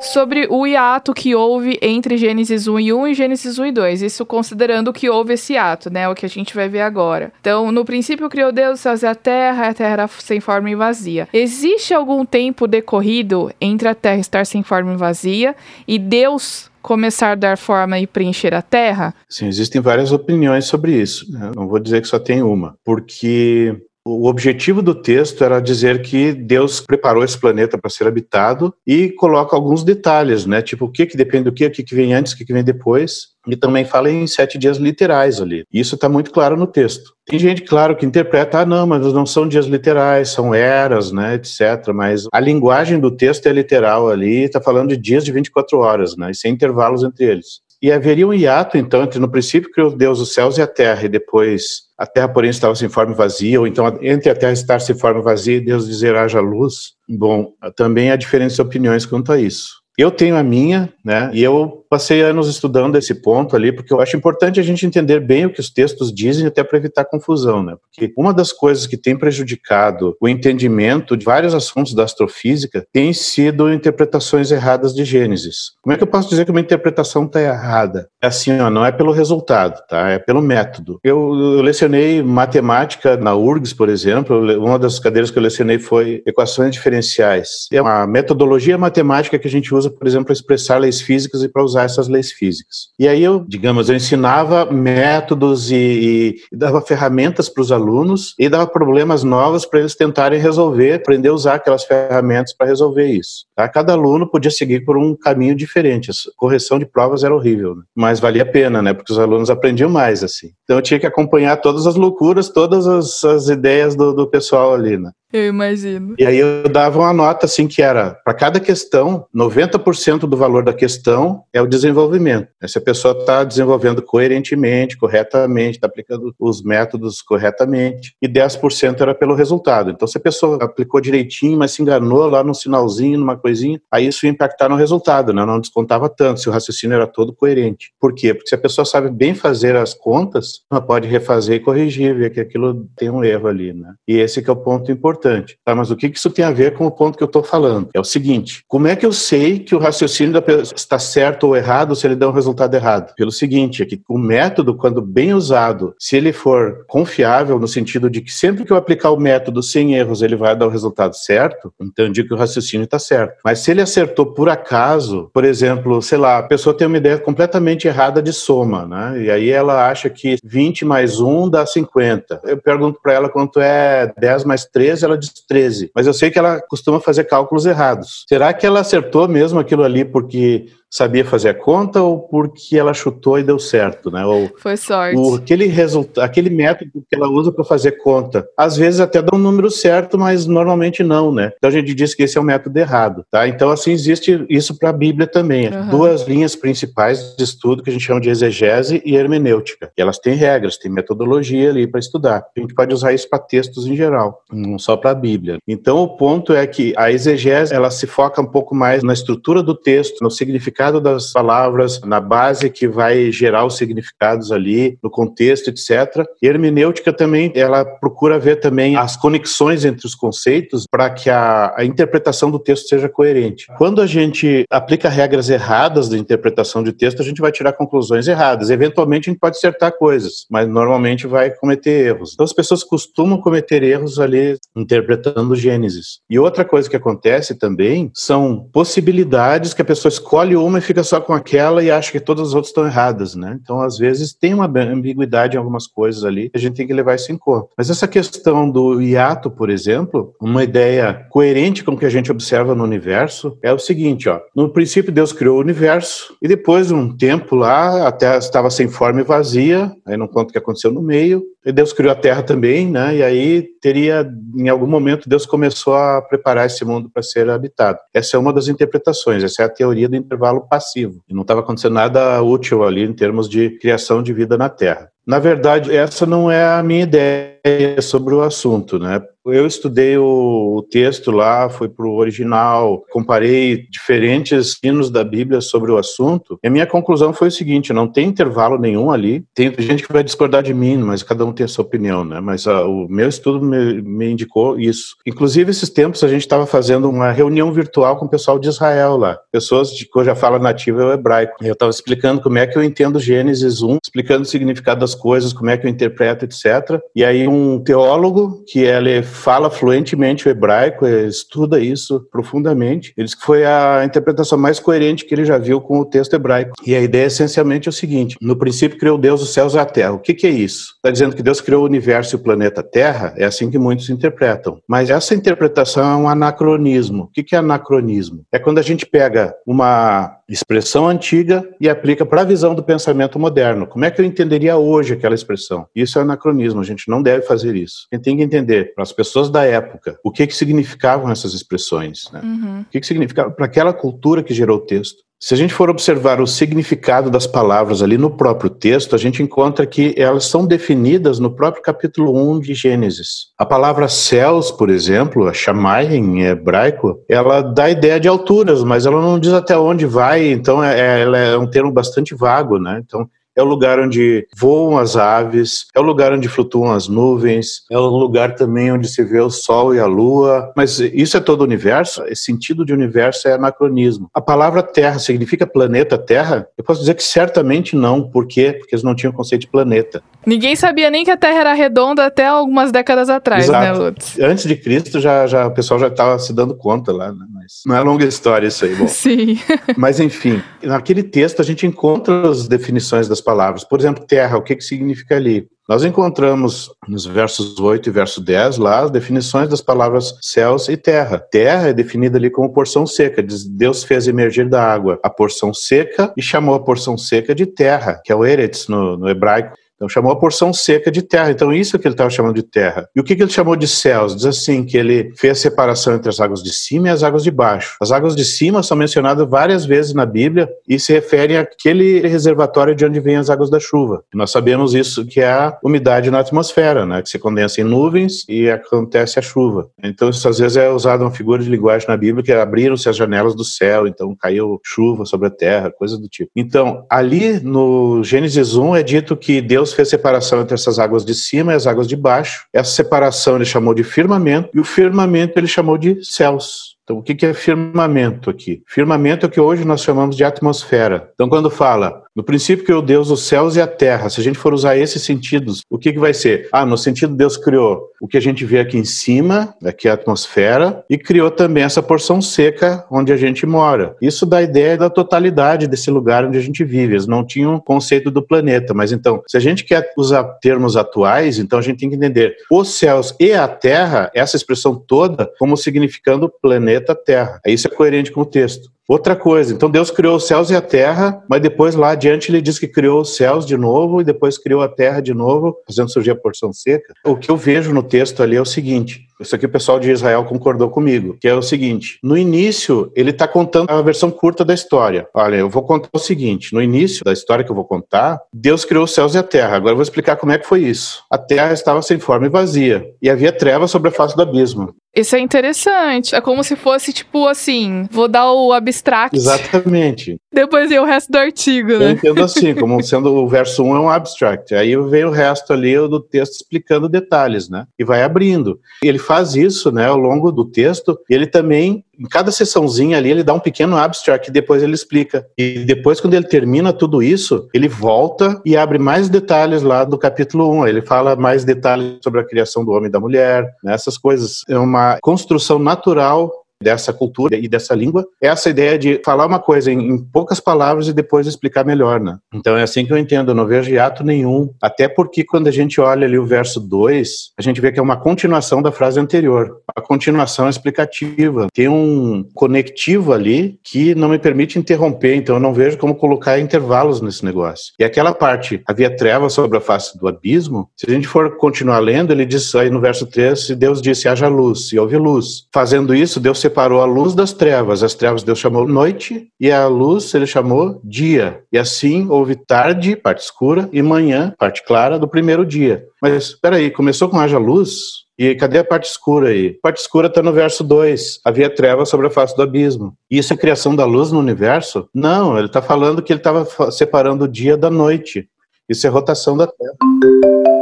[0.00, 4.02] sobre o hiato que houve entre Gênesis 1 e 1 e Gênesis 1 e 2.
[4.02, 6.08] Isso considerando que houve esse hiato, né?
[6.08, 7.32] O que a gente vai ver agora.
[7.40, 10.70] Então, no princípio criou Deus os céus e a terra, a terra era sem forma
[10.70, 11.28] e vazia.
[11.32, 15.54] Existe algum tempo decorrido entre a terra estar sem forma e vazia
[15.86, 19.14] e Deus começar a dar forma e preencher a Terra?
[19.28, 21.30] Sim, existem várias opiniões sobre isso.
[21.30, 21.52] Né?
[21.54, 26.32] Não vou dizer que só tem uma, porque o objetivo do texto era dizer que
[26.32, 30.62] Deus preparou esse planeta para ser habitado e coloca alguns detalhes, né?
[30.62, 32.52] Tipo, o que, que depende do que, o que, que vem antes, o que, que
[32.52, 33.30] vem depois.
[33.46, 35.64] E também fala em sete dias literais ali.
[35.72, 37.12] Isso está muito claro no texto.
[37.26, 41.34] Tem gente, claro, que interpreta, ah, não, mas não são dias literais, são eras, né,
[41.34, 41.92] etc.
[41.94, 46.16] Mas a linguagem do texto é literal ali, está falando de dias de 24 horas,
[46.16, 47.60] né, e sem intervalos entre eles.
[47.82, 51.04] E haveria um hiato, então, entre no princípio criou Deus os céus e a terra,
[51.04, 54.80] e depois a terra, porém, estava sem forma vazia, ou então entre a terra estar
[54.80, 56.92] sem forma vazia e Deus dizer haja luz.
[57.08, 59.80] Bom, também há diferentes opiniões quanto a isso.
[59.96, 64.00] Eu tenho a minha, né, e eu passei anos estudando esse ponto ali, porque eu
[64.00, 67.64] acho importante a gente entender bem o que os textos dizem, até para evitar confusão,
[67.64, 67.74] né?
[67.76, 73.12] Porque uma das coisas que tem prejudicado o entendimento de vários assuntos da astrofísica tem
[73.12, 75.72] sido interpretações erradas de Gênesis.
[75.82, 78.08] Como é que eu posso dizer que uma interpretação está errada?
[78.22, 80.10] É assim, ó, não é pelo resultado, tá?
[80.10, 81.00] É pelo método.
[81.02, 81.18] Eu,
[81.56, 86.72] eu lecionei matemática na URGS, por exemplo, uma das cadeiras que eu lecionei foi equações
[86.72, 87.66] diferenciais.
[87.72, 91.48] É uma metodologia matemática que a gente usa, por exemplo, para expressar leis físicas e
[91.48, 92.88] para usar usar essas leis físicas.
[92.98, 98.48] E aí eu, digamos, eu ensinava métodos e, e dava ferramentas para os alunos e
[98.48, 103.46] dava problemas novos para eles tentarem resolver, aprender a usar aquelas ferramentas para resolver isso.
[103.54, 103.68] Tá?
[103.68, 106.10] Cada aluno podia seguir por um caminho diferente.
[106.10, 107.82] A correção de provas era horrível, né?
[107.94, 108.92] mas valia a pena, né?
[108.92, 110.50] Porque os alunos aprendiam mais assim.
[110.64, 114.74] Então eu tinha que acompanhar todas as loucuras, todas as, as ideias do, do pessoal
[114.74, 115.10] ali, né?
[115.32, 116.14] Eu imagino.
[116.18, 120.64] E aí eu dava uma nota assim que era, para cada questão, 90% do valor
[120.64, 122.48] da questão é o desenvolvimento.
[122.66, 129.14] Se a pessoa está desenvolvendo coerentemente, corretamente, está aplicando os métodos corretamente, e 10% era
[129.14, 129.90] pelo resultado.
[129.90, 134.08] Então, se a pessoa aplicou direitinho, mas se enganou lá num sinalzinho, numa coisinha, aí
[134.08, 135.44] isso ia impactar no resultado, né?
[135.44, 137.92] Não descontava tanto se o raciocínio era todo coerente.
[138.00, 138.34] Por quê?
[138.34, 142.30] Porque se a pessoa sabe bem fazer as contas, ela pode refazer e corrigir, ver
[142.30, 143.94] que aquilo tem um erro ali, né?
[144.08, 145.58] E esse é o ponto importante importante.
[145.64, 147.88] Tá, mas o que isso tem a ver com o ponto que eu estou falando?
[147.94, 151.46] É o seguinte: como é que eu sei que o raciocínio da pessoa está certo
[151.46, 153.14] ou errado se ele dá um resultado errado?
[153.14, 158.08] Pelo seguinte, é que o método, quando bem usado, se ele for confiável no sentido
[158.08, 161.14] de que sempre que eu aplicar o método sem erros ele vai dar o resultado
[161.14, 163.34] certo, então eu digo que o raciocínio está certo.
[163.44, 167.18] Mas se ele acertou por acaso, por exemplo, sei lá, a pessoa tem uma ideia
[167.18, 169.22] completamente errada de soma, né?
[169.22, 172.40] E aí ela acha que 20 mais 1 dá 50.
[172.44, 175.90] Eu pergunto para ela quanto é 10 mais 13, ela diz 13.
[175.94, 178.24] Mas eu sei que ela costuma fazer cálculos errados.
[178.28, 182.92] Será que ela acertou mesmo aquilo ali porque sabia fazer a conta ou porque ela
[182.92, 184.24] chutou e deu certo, né?
[184.26, 185.16] Ou Foi sorte.
[185.16, 189.36] O, aquele, resultado, aquele método que ela usa para fazer conta, às vezes até dá
[189.36, 191.52] um número certo, mas normalmente não, né?
[191.56, 193.46] Então a gente diz que esse é o método errado, tá?
[193.46, 195.68] Então assim existe isso para a Bíblia também.
[195.68, 195.88] Uhum.
[195.88, 199.92] Duas linhas principais de estudo que a gente chama de exegese e hermenêutica.
[199.96, 202.44] E elas têm regras, têm metodologia ali para estudar.
[202.56, 205.58] A gente pode usar isso para textos em geral, não só para a Bíblia.
[205.68, 209.62] Então o ponto é que a exegese ela se foca um pouco mais na estrutura
[209.62, 214.98] do texto, no significado significado das palavras, na base que vai gerar os significados ali,
[215.02, 216.24] no contexto, etc.
[216.42, 221.74] E hermenêutica também, ela procura ver também as conexões entre os conceitos para que a,
[221.76, 223.66] a interpretação do texto seja coerente.
[223.76, 228.26] Quando a gente aplica regras erradas de interpretação de texto, a gente vai tirar conclusões
[228.26, 228.70] erradas.
[228.70, 232.32] Eventualmente a gente pode acertar coisas, mas normalmente vai cometer erros.
[232.32, 236.20] Então as pessoas costumam cometer erros ali interpretando Gênesis.
[236.28, 240.82] E outra coisa que acontece também são possibilidades que a pessoa escolhe uma uma e
[240.82, 243.58] fica só com aquela e acha que todas as outras estão erradas, né?
[243.62, 247.16] Então, às vezes, tem uma ambiguidade em algumas coisas ali, a gente tem que levar
[247.16, 247.68] isso em conta.
[247.76, 252.30] Mas essa questão do hiato, por exemplo, uma ideia coerente com o que a gente
[252.30, 254.40] observa no universo, é o seguinte, ó.
[254.54, 258.88] No princípio, Deus criou o universo e depois, um tempo lá, a Terra estava sem
[258.88, 262.42] forma e vazia, aí não conta o que aconteceu no meio, Deus criou a Terra
[262.42, 263.16] também, né?
[263.16, 267.98] E aí teria, em algum momento, Deus começou a preparar esse mundo para ser habitado.
[268.14, 271.22] Essa é uma das interpretações, essa é a teoria do intervalo passivo.
[271.28, 275.10] E não estava acontecendo nada útil ali em termos de criação de vida na Terra.
[275.26, 279.20] Na verdade, essa não é a minha ideia sobre o assunto, né?
[279.46, 285.90] Eu estudei o, texto lá, fui para o original, comparei diferentes hinos da Bíblia sobre
[285.90, 289.44] o assunto, e a minha conclusão foi o seguinte: não tem intervalo nenhum ali.
[289.54, 292.40] Tem gente que vai discordar de mim, mas cada um tem a sua opinião, né?
[292.40, 295.16] Mas a, ah, o meu estudo me, me, indicou isso.
[295.26, 299.16] Inclusive, esses tempos a gente estava fazendo uma reunião virtual com o pessoal de Israel
[299.16, 301.56] lá, pessoas de cuja fala nativa é o hebraico.
[301.62, 305.52] Eu estava explicando como é que eu entendo Gênesis 1, explicando o significado das coisas,
[305.52, 307.00] como é que eu interpreto, etc.
[307.14, 313.12] E aí um teólogo que ele fala fluentemente o hebraico, estuda isso profundamente.
[313.16, 316.34] Ele disse que foi a interpretação mais coerente que ele já viu com o texto
[316.34, 316.74] hebraico.
[316.86, 319.84] E a ideia essencialmente é o seguinte: no princípio criou Deus os céus e a
[319.84, 320.12] terra.
[320.12, 320.94] O que, que é isso?
[320.96, 323.34] Está dizendo que Deus criou o universo e o planeta Terra?
[323.36, 324.78] É assim que muitos interpretam.
[324.88, 327.24] Mas essa interpretação é um anacronismo.
[327.24, 328.44] O que, que é anacronismo?
[328.52, 333.38] É quando a gente pega uma expressão antiga e aplica para a visão do pensamento
[333.38, 333.86] moderno.
[333.86, 335.86] Como é que eu entenderia hoje aquela expressão?
[335.94, 338.06] Isso é anacronismo, a gente não deve fazer isso.
[338.12, 341.54] A gente tem que entender, para as pessoas da época, o que, que significavam essas
[341.54, 342.30] expressões.
[342.32, 342.40] Né?
[342.42, 342.80] Uhum.
[342.80, 345.22] O que, que significava para aquela cultura que gerou o texto.
[345.42, 349.42] Se a gente for observar o significado das palavras ali no próprio texto, a gente
[349.42, 353.46] encontra que elas são definidas no próprio capítulo 1 de Gênesis.
[353.56, 359.06] A palavra céus, por exemplo, a Shammai em hebraico, ela dá ideia de alturas, mas
[359.06, 362.78] ela não diz até onde vai, então é, é ela é um termo bastante vago,
[362.78, 363.00] né?
[363.02, 363.26] Então
[363.60, 367.98] é o lugar onde voam as aves, é o lugar onde flutuam as nuvens, é
[367.98, 370.72] o lugar também onde se vê o sol e a lua.
[370.76, 372.24] Mas isso é todo o universo?
[372.24, 374.28] Esse sentido de universo é anacronismo.
[374.34, 376.66] A palavra Terra significa planeta Terra?
[376.76, 378.28] Eu posso dizer que certamente não.
[378.28, 378.74] Por quê?
[378.78, 380.22] Porque eles não tinham conceito de planeta.
[380.46, 383.98] Ninguém sabia nem que a Terra era redonda até algumas décadas atrás, né, Exato.
[383.98, 384.38] né, Lutz?
[384.40, 387.46] Antes de Cristo, já, já, o pessoal já estava se dando conta lá, né?
[387.70, 389.06] Mas não é longa história isso aí, bom.
[389.08, 389.58] Sim.
[389.96, 393.84] Mas, enfim, naquele texto a gente encontra as definições das palavras.
[393.84, 395.68] Por exemplo, terra, o que, que significa ali?
[395.88, 400.96] Nós encontramos nos versos 8 e verso 10 lá as definições das palavras céus e
[400.96, 401.38] terra.
[401.38, 403.42] Terra é definida ali como porção seca.
[403.42, 407.66] Diz, Deus fez emergir da água a porção seca e chamou a porção seca de
[407.66, 409.76] terra, que é o eretz no, no hebraico.
[410.00, 411.50] Então chamou a porção seca de terra.
[411.50, 413.06] Então isso que ele estava chamando de terra.
[413.14, 414.34] E o que, que ele chamou de céus?
[414.34, 417.42] Diz assim que ele fez a separação entre as águas de cima e as águas
[417.42, 417.96] de baixo.
[418.00, 422.94] As águas de cima são mencionadas várias vezes na Bíblia e se referem àquele reservatório
[422.94, 424.24] de onde vêm as águas da chuva.
[424.32, 427.20] E nós sabemos isso que é a umidade na atmosfera, né?
[427.20, 429.90] Que se condensa em nuvens e acontece a chuva.
[430.02, 433.16] Então isso às vezes é usado uma figura de linguagem na Bíblia que abriram-se as
[433.16, 436.50] janelas do céu, então caiu chuva sobre a terra, coisa do tipo.
[436.56, 441.24] Então ali no Gênesis 1 é dito que Deus Deus fez separação entre essas águas
[441.24, 442.66] de cima e as águas de baixo.
[442.72, 446.96] Essa separação ele chamou de firmamento e o firmamento ele chamou de céus.
[447.10, 448.84] Então, o que é firmamento aqui?
[448.86, 451.28] Firmamento é o que hoje nós chamamos de atmosfera.
[451.34, 454.30] Então, quando fala no princípio criou Deus os céus e a terra.
[454.30, 456.68] Se a gente for usar esses sentidos, o que, que vai ser?
[456.72, 460.12] Ah, no sentido Deus criou o que a gente vê aqui em cima, aqui a
[460.12, 464.14] atmosfera, e criou também essa porção seca onde a gente mora.
[464.22, 467.14] Isso dá a ideia da totalidade desse lugar onde a gente vive.
[467.14, 471.58] Eles não tinham conceito do planeta, mas então, se a gente quer usar termos atuais,
[471.58, 475.76] então a gente tem que entender os céus e a terra, essa expressão toda, como
[475.76, 477.60] significando planeta Terra.
[477.66, 478.90] Isso é coerente com o texto.
[479.10, 482.62] Outra coisa, então Deus criou os céus e a terra, mas depois lá adiante ele
[482.62, 486.12] diz que criou os céus de novo e depois criou a terra de novo, fazendo
[486.12, 487.12] surgir a porção seca.
[487.24, 490.12] O que eu vejo no texto ali é o seguinte: isso aqui o pessoal de
[490.12, 494.64] Israel concordou comigo, que é o seguinte: no início, ele está contando a versão curta
[494.64, 495.26] da história.
[495.34, 498.84] Olha, eu vou contar o seguinte: no início da história que eu vou contar, Deus
[498.84, 499.74] criou os céus e a terra.
[499.74, 501.24] Agora eu vou explicar como é que foi isso.
[501.28, 504.94] A terra estava sem forma e vazia, e havia trevas sobre a face do abismo.
[505.14, 506.36] Isso é interessante.
[506.36, 509.36] É como se fosse, tipo, assim, vou dar o abstract.
[509.36, 510.36] Exatamente.
[510.52, 512.06] Depois vem o resto do artigo, né?
[512.06, 514.74] Eu entendo assim, como sendo o verso 1 é um abstract.
[514.74, 517.86] Aí vem o resto ali do texto explicando detalhes, né?
[517.98, 518.78] E vai abrindo.
[519.02, 521.18] E ele faz isso, né, ao longo do texto.
[521.28, 524.94] E ele também, em cada sessãozinha ali, ele dá um pequeno abstract e depois ele
[524.94, 525.46] explica.
[525.56, 530.18] E depois, quando ele termina tudo isso, ele volta e abre mais detalhes lá do
[530.18, 530.88] capítulo 1.
[530.88, 534.62] Ele fala mais detalhes sobre a criação do homem e da mulher, né, essas coisas.
[534.68, 539.58] É uma construção natural dessa cultura e dessa língua, é essa ideia de falar uma
[539.58, 542.38] coisa em, em, poucas palavras e depois explicar melhor, né?
[542.54, 545.70] Então é assim que eu entendo, eu não vejo hiato nenhum, até porque quando a
[545.70, 549.20] gente olha ali o verso 2, a gente vê que é uma continuação da frase
[549.20, 555.60] anterior, a continuação explicativa, tem um conectivo ali que não me permite interromper, então eu
[555.60, 557.92] não vejo como colocar intervalos nesse negócio.
[557.98, 561.98] E aquela parte, havia trevas sobre a face do abismo, se a gente for continuar
[561.98, 565.66] lendo, ele diz aí no verso 3, Deus disse, haja luz, e houve luz.
[565.72, 568.02] Fazendo isso, Deus se separou a luz das trevas.
[568.02, 571.64] As trevas Deus chamou noite e a luz ele chamou dia.
[571.72, 576.04] E assim houve tarde, parte escura, e manhã, parte clara do primeiro dia.
[576.22, 578.20] Mas espera aí, começou com haja luz?
[578.38, 579.76] E cadê a parte escura aí?
[579.78, 581.40] A parte escura está no verso 2.
[581.44, 583.14] Havia trevas sobre a face do abismo.
[583.30, 585.08] E isso é criação da luz no universo?
[585.12, 588.48] Não, ele está falando que ele estava separando o dia da noite.
[588.88, 590.79] Isso é rotação da Terra.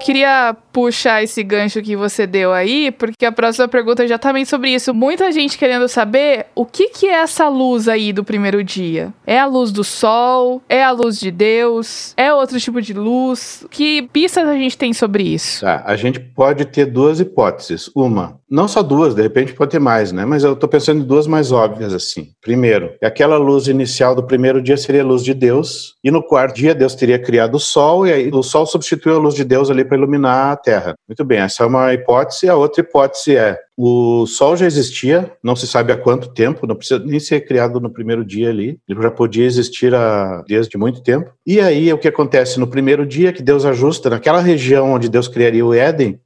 [0.00, 4.44] Queria puxar esse gancho que você deu aí, porque a próxima pergunta já tá bem
[4.44, 4.94] sobre isso.
[4.94, 9.12] Muita gente querendo saber o que, que é essa luz aí do primeiro dia.
[9.26, 10.62] É a luz do sol?
[10.68, 12.14] É a luz de Deus?
[12.16, 13.66] É outro tipo de luz?
[13.70, 15.60] Que pistas a gente tem sobre isso?
[15.60, 17.90] Tá, a gente pode ter duas hipóteses.
[17.94, 20.24] Uma, não só duas, de repente pode ter mais, né?
[20.24, 22.28] Mas eu tô pensando em duas mais óbvias assim.
[22.40, 26.56] Primeiro, aquela luz inicial do primeiro dia seria a luz de Deus, e no quarto
[26.56, 29.70] dia Deus teria criado o sol, e aí o sol substituiu a luz de Deus
[29.70, 30.94] ali para iluminar a Terra.
[31.08, 32.48] Muito bem, essa é uma hipótese.
[32.48, 36.76] A outra hipótese é o Sol já existia, não se sabe há quanto tempo, não
[36.76, 41.02] precisa nem ser criado no primeiro dia ali, ele já podia existir há, desde muito
[41.02, 41.32] tempo.
[41.46, 45.28] E aí o que acontece no primeiro dia que Deus ajusta naquela região onde Deus
[45.28, 46.20] criaria o Éden,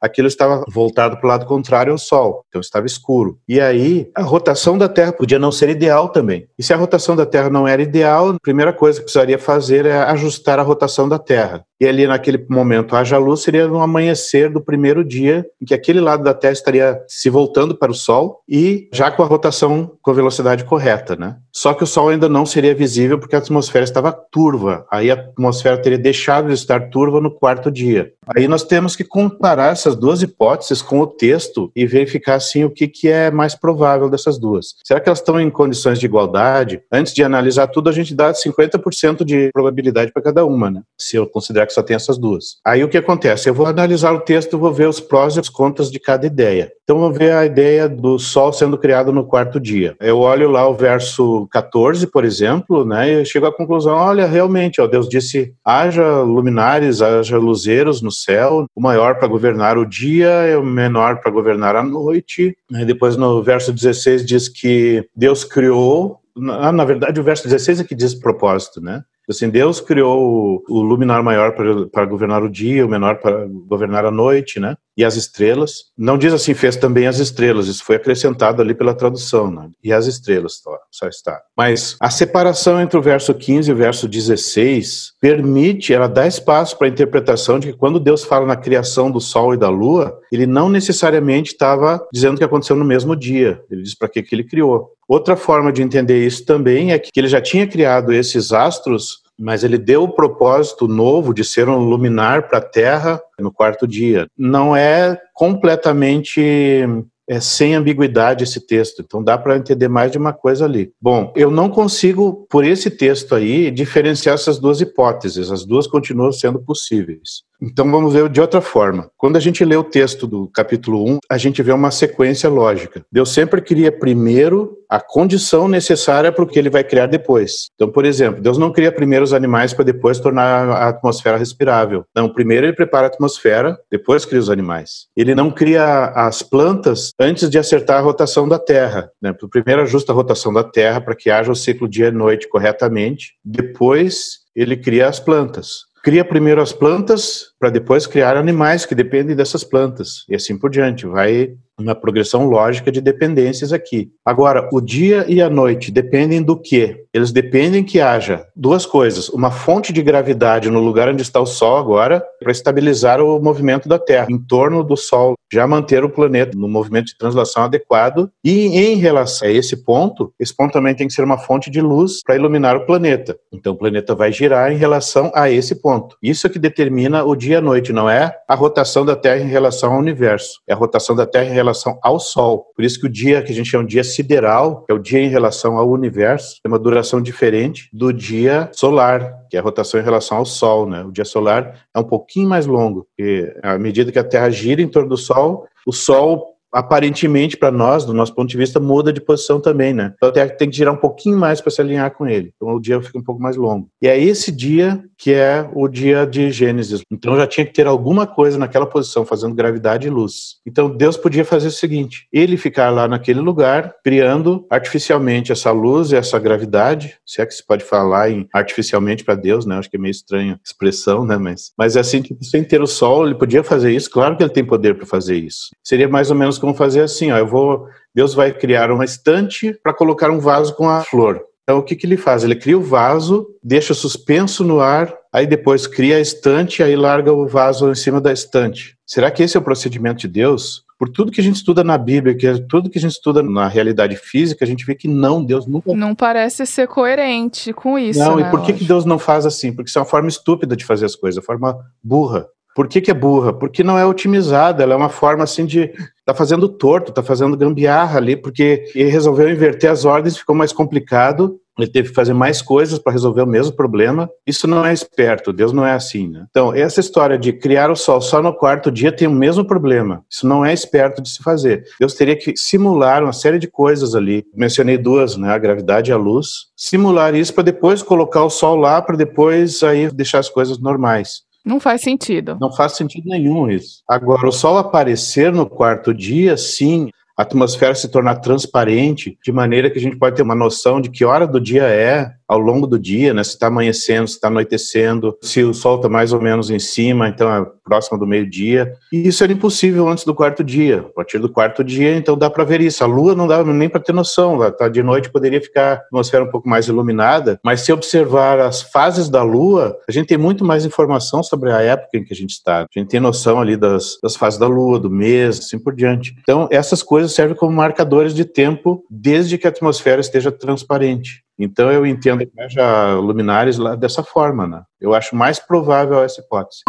[0.00, 3.38] aquilo estava voltado para o lado contrário ao Sol, então estava escuro.
[3.48, 6.46] E aí a rotação da Terra podia não ser ideal também.
[6.58, 9.86] E se a rotação da Terra não era ideal, a primeira coisa que precisaria fazer
[9.86, 11.64] é ajustar a rotação da Terra.
[11.80, 16.00] E ali naquele momento haja luz seria no amanhecer do primeiro dia, em que aquele
[16.00, 20.10] lado da Terra estaria se voltando para o Sol e já com a rotação com
[20.10, 21.36] a velocidade correta, né?
[21.52, 24.86] Só que o Sol ainda não seria visível porque a atmosfera estava turva.
[24.90, 28.12] Aí a atmosfera teria deixado de estar turva no quarto dia.
[28.36, 32.70] Aí nós temos que comparar essas duas hipóteses com o texto e verificar assim o
[32.70, 34.74] que, que é mais provável dessas duas.
[34.84, 36.82] Será que elas estão em condições de igualdade?
[36.92, 40.82] Antes de analisar tudo, a gente dá 50% de probabilidade para cada uma, né?
[40.98, 42.56] Se eu considerar que só tem essas duas.
[42.66, 43.48] Aí o que acontece?
[43.48, 46.72] Eu vou analisar o texto, vou ver os prós e os contras de cada ideia.
[46.82, 49.94] Então vou ver a ideia do Sol sendo criado no quarto dia.
[50.00, 54.26] Eu olho lá o verso 14, por exemplo, né, e eu chego à conclusão, olha,
[54.26, 59.84] realmente, ó, Deus disse, haja luminares, haja luzeiros no céu, o maior para governar o
[59.84, 62.56] dia e o menor para governar a noite.
[62.86, 67.94] Depois no verso 16 diz que Deus criou na verdade, o verso 16 é que
[67.94, 69.02] diz propósito, né?
[69.28, 71.54] Assim, Deus criou o, luminar maior
[71.90, 74.76] para governar o dia, o menor para governar a noite, né?
[74.96, 75.84] E as estrelas.
[75.96, 77.68] Não diz assim, fez também as estrelas.
[77.68, 79.68] Isso foi acrescentado ali pela tradução, né?
[79.84, 80.60] E as estrelas
[80.90, 81.40] só está.
[81.56, 86.76] Mas a separação entre o verso 15 e o verso 16 permite, ela dá espaço
[86.76, 90.18] para a interpretação de que quando Deus fala na criação do sol e da lua,
[90.32, 93.62] ele não necessariamente estava dizendo que aconteceu no mesmo dia.
[93.70, 94.97] Ele diz para que, que ele criou.
[95.08, 99.62] Outra forma de entender isso também é que ele já tinha criado esses astros mas
[99.62, 104.26] ele deu o propósito novo de ser um luminar para a Terra no quarto dia.
[104.36, 106.84] Não é completamente
[107.28, 110.90] é sem ambiguidade esse texto, então dá para entender mais de uma coisa ali.
[111.00, 116.32] Bom, eu não consigo, por esse texto aí, diferenciar essas duas hipóteses, as duas continuam
[116.32, 117.42] sendo possíveis.
[117.60, 119.10] Então vamos ver de outra forma.
[119.16, 123.04] Quando a gente lê o texto do capítulo 1, a gente vê uma sequência lógica.
[123.10, 127.68] Deus sempre cria primeiro a condição necessária para o que ele vai criar depois.
[127.74, 132.04] Então, por exemplo, Deus não cria primeiro os animais para depois tornar a atmosfera respirável.
[132.14, 135.08] Não, primeiro ele prepara a atmosfera, depois cria os animais.
[135.16, 139.10] Ele não cria as plantas antes de acertar a rotação da Terra.
[139.20, 139.34] Né?
[139.50, 143.32] Primeiro ajusta a rotação da Terra para que haja o ciclo dia e noite corretamente,
[143.44, 149.36] depois ele cria as plantas cria primeiro as plantas para depois criar animais que dependem
[149.36, 151.06] dessas plantas e assim por diante.
[151.06, 154.10] Vai uma progressão lógica de dependências aqui.
[154.24, 157.04] Agora, o dia e a noite dependem do quê?
[157.12, 161.46] Eles dependem que haja duas coisas: uma fonte de gravidade no lugar onde está o
[161.46, 166.10] Sol agora, para estabilizar o movimento da Terra em torno do Sol, já manter o
[166.10, 168.30] planeta no movimento de translação adequado.
[168.44, 171.80] E em relação a esse ponto, esse ponto também tem que ser uma fonte de
[171.80, 173.36] luz para iluminar o planeta.
[173.52, 176.16] Então, o planeta vai girar em relação a esse ponto.
[176.22, 179.42] Isso é que determina o dia e a noite, não é a rotação da Terra
[179.42, 182.66] em relação ao universo, é a rotação da Terra em relação relação ao Sol.
[182.74, 185.20] Por isso que o dia que a gente chama de dia sideral, é o dia
[185.20, 190.00] em relação ao universo, tem uma duração diferente do dia solar, que é a rotação
[190.00, 190.88] em relação ao Sol.
[190.88, 191.02] Né?
[191.04, 194.80] O dia solar é um pouquinho mais longo, porque à medida que a Terra gira
[194.80, 199.12] em torno do Sol, o Sol aparentemente para nós, do nosso ponto de vista, muda
[199.12, 200.12] de posição também, né?
[200.16, 202.52] Então Terra tem que girar um pouquinho mais para se alinhar com ele.
[202.56, 203.88] Então o dia fica um pouco mais longo.
[204.02, 207.00] E é esse dia que é o dia de Gênesis.
[207.10, 210.56] Então já tinha que ter alguma coisa naquela posição fazendo gravidade e luz.
[210.66, 216.12] Então Deus podia fazer o seguinte: ele ficar lá naquele lugar criando artificialmente essa luz
[216.12, 219.76] e essa gravidade, se é que se pode falar em artificialmente para Deus, né?
[219.78, 221.36] Acho que é meio estranha a expressão, né?
[221.36, 224.10] Mas mas é assim, tipo, sem ter o sol, ele podia fazer isso.
[224.10, 225.68] Claro que ele tem poder para fazer isso.
[225.82, 229.72] Seria mais ou menos como fazer assim, ó, eu vou, Deus vai criar uma estante
[229.82, 231.42] para colocar um vaso com a flor.
[231.62, 232.44] Então o que, que ele faz?
[232.44, 237.30] Ele cria o vaso, deixa suspenso no ar, aí depois cria a estante, aí larga
[237.30, 238.96] o vaso em cima da estante.
[239.06, 240.82] Será que esse é o procedimento de Deus?
[240.98, 243.42] Por tudo que a gente estuda na Bíblia, que é tudo que a gente estuda
[243.42, 245.92] na realidade física, a gente vê que não, Deus nunca.
[245.94, 248.18] Não parece ser coerente com isso.
[248.18, 249.70] Não, né, e por que, que Deus não faz assim?
[249.70, 252.46] Porque isso é uma forma estúpida de fazer as coisas, forma burra.
[252.74, 253.52] Por que, que é burra?
[253.52, 255.92] Porque não é otimizada, ela é uma forma assim de
[256.28, 260.74] tá fazendo torto, tá fazendo gambiarra ali, porque ele resolveu inverter as ordens, ficou mais
[260.74, 264.28] complicado, ele teve que fazer mais coisas para resolver o mesmo problema.
[264.46, 266.44] Isso não é esperto, Deus não é assim, né?
[266.50, 270.22] Então, essa história de criar o sol só no quarto dia tem o mesmo problema.
[270.28, 271.84] Isso não é esperto de se fazer.
[271.98, 274.44] Deus teria que simular uma série de coisas ali.
[274.54, 275.50] Mencionei duas, né?
[275.50, 276.66] A gravidade e a luz.
[276.76, 281.47] Simular isso para depois colocar o sol lá, para depois aí deixar as coisas normais.
[281.68, 282.56] Não faz sentido.
[282.58, 284.02] Não faz sentido nenhum isso.
[284.08, 289.90] Agora, o Sol aparecer no quarto dia, sim, a atmosfera se tornar transparente, de maneira
[289.90, 292.86] que a gente pode ter uma noção de que hora do dia é, ao longo
[292.86, 293.44] do dia, né?
[293.44, 297.28] Se está amanhecendo, se está anoitecendo, se o sol está mais ou menos em cima,
[297.28, 298.92] então próximo do meio-dia.
[299.10, 300.98] E isso era impossível antes do quarto dia.
[300.98, 303.02] A partir do quarto dia, então dá para ver isso.
[303.02, 304.58] A lua não dava nem para ter noção.
[304.72, 308.82] Tá de noite poderia ficar a atmosfera um pouco mais iluminada, mas se observar as
[308.82, 312.36] fases da lua, a gente tem muito mais informação sobre a época em que a
[312.36, 312.80] gente está.
[312.82, 316.34] A gente tem noção ali das, das fases da lua, do mês, assim por diante.
[316.42, 321.42] Então essas coisas servem como marcadores de tempo desde que a atmosfera esteja transparente.
[321.58, 324.82] Então eu entendo que haja luminares lá dessa forma, né?
[325.00, 326.82] Eu acho mais provável essa hipótese.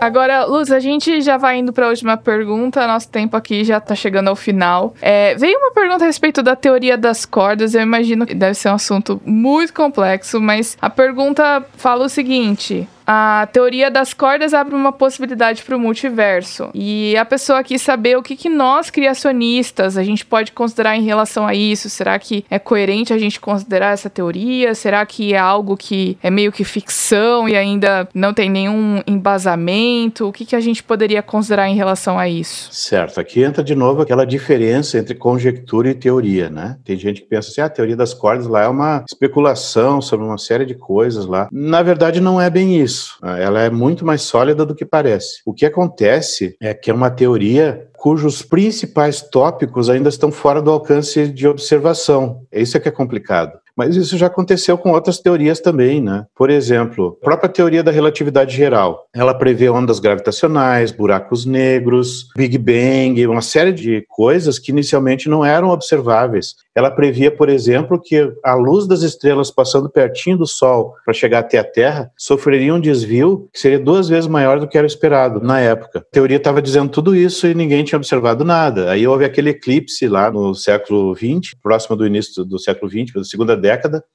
[0.00, 2.86] Agora, Luz, a gente já vai indo para a última pergunta.
[2.86, 4.94] Nosso tempo aqui já está chegando ao final.
[5.02, 7.74] É, veio uma pergunta a respeito da teoria das cordas.
[7.74, 12.88] Eu imagino que deve ser um assunto muito complexo, mas a pergunta fala o seguinte:
[13.12, 16.70] a teoria das cordas abre uma possibilidade para o multiverso.
[16.72, 21.02] E a pessoa quis saber o que, que nós, criacionistas, a gente pode considerar em
[21.02, 21.90] relação a isso.
[21.90, 24.76] Será que é coerente a gente considerar essa teoria?
[24.76, 30.28] Será que é algo que é meio que ficção e ainda não tem nenhum embasamento?
[30.28, 32.72] O que, que a gente poderia considerar em relação a isso?
[32.72, 33.18] Certo.
[33.18, 36.76] Aqui entra de novo aquela diferença entre conjectura e teoria, né?
[36.84, 40.24] Tem gente que pensa assim, ah, a teoria das cordas lá é uma especulação sobre
[40.24, 41.48] uma série de coisas lá.
[41.50, 43.18] Na verdade, não é bem isso isso.
[43.22, 45.40] Ela é muito mais sólida do que parece.
[45.44, 50.70] O que acontece é que é uma teoria cujos principais tópicos ainda estão fora do
[50.70, 52.46] alcance de observação.
[52.50, 53.58] Isso é que é complicado.
[53.80, 56.26] Mas isso já aconteceu com outras teorias também, né?
[56.36, 62.58] Por exemplo, a própria teoria da relatividade geral, ela prevê ondas gravitacionais, buracos negros, Big
[62.58, 66.56] Bang, uma série de coisas que inicialmente não eram observáveis.
[66.74, 71.38] Ela previa, por exemplo, que a luz das estrelas passando pertinho do Sol para chegar
[71.38, 75.40] até a Terra sofreria um desvio que seria duas vezes maior do que era esperado
[75.40, 76.00] na época.
[76.00, 78.90] A teoria estava dizendo tudo isso e ninguém tinha observado nada.
[78.90, 83.24] Aí houve aquele eclipse lá no século XX, próximo do início do século XX, da
[83.24, 83.69] segunda década,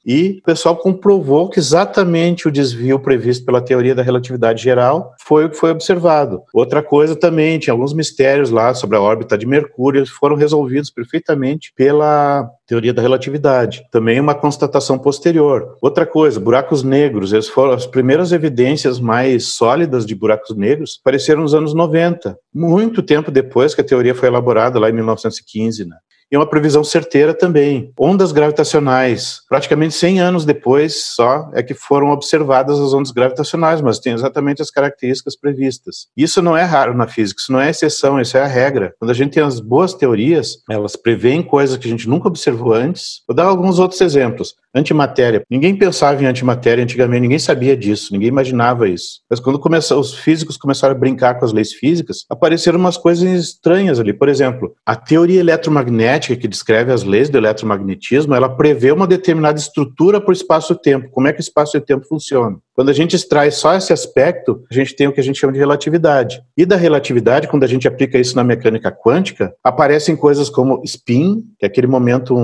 [0.05, 5.45] e o pessoal comprovou que exatamente o desvio previsto pela teoria da relatividade geral foi
[5.45, 6.41] o que foi observado.
[6.53, 11.71] Outra coisa também, tinha alguns mistérios lá sobre a órbita de Mercúrio, foram resolvidos perfeitamente
[11.75, 13.83] pela teoria da relatividade.
[13.91, 15.75] Também uma constatação posterior.
[15.81, 21.41] Outra coisa, buracos negros, eles foram as primeiras evidências mais sólidas de buracos negros apareceram
[21.41, 25.95] nos anos 90, muito tempo depois que a teoria foi elaborada lá em 1915, né?
[26.31, 27.91] E uma previsão certeira também.
[27.99, 33.99] Ondas gravitacionais, praticamente 100 anos depois só é que foram observadas as ondas gravitacionais, mas
[33.99, 36.07] tem exatamente as características previstas.
[36.15, 38.93] Isso não é raro na física, isso não é exceção, isso é a regra.
[38.99, 42.73] Quando a gente tem as boas teorias, elas preveem coisas que a gente nunca observou
[42.73, 43.21] antes.
[43.27, 44.55] Vou dar alguns outros exemplos.
[44.75, 45.41] Antimatéria.
[45.49, 49.21] Ninguém pensava em antimatéria antigamente, ninguém sabia disso, ninguém imaginava isso.
[49.29, 53.23] Mas quando começou, os físicos começaram a brincar com as leis físicas, apareceram umas coisas
[53.23, 54.11] estranhas ali.
[54.11, 59.57] Por exemplo, a teoria eletromagnética que descreve as leis do eletromagnetismo, ela prevê uma determinada
[59.57, 61.09] estrutura para o espaço-tempo.
[61.09, 62.57] Como é que o espaço e tempo funciona?
[62.75, 65.53] Quando a gente extrai só esse aspecto, a gente tem o que a gente chama
[65.53, 66.41] de relatividade.
[66.57, 71.41] E da relatividade, quando a gente aplica isso na mecânica quântica, aparecem coisas como spin,
[71.57, 72.35] que é aquele momento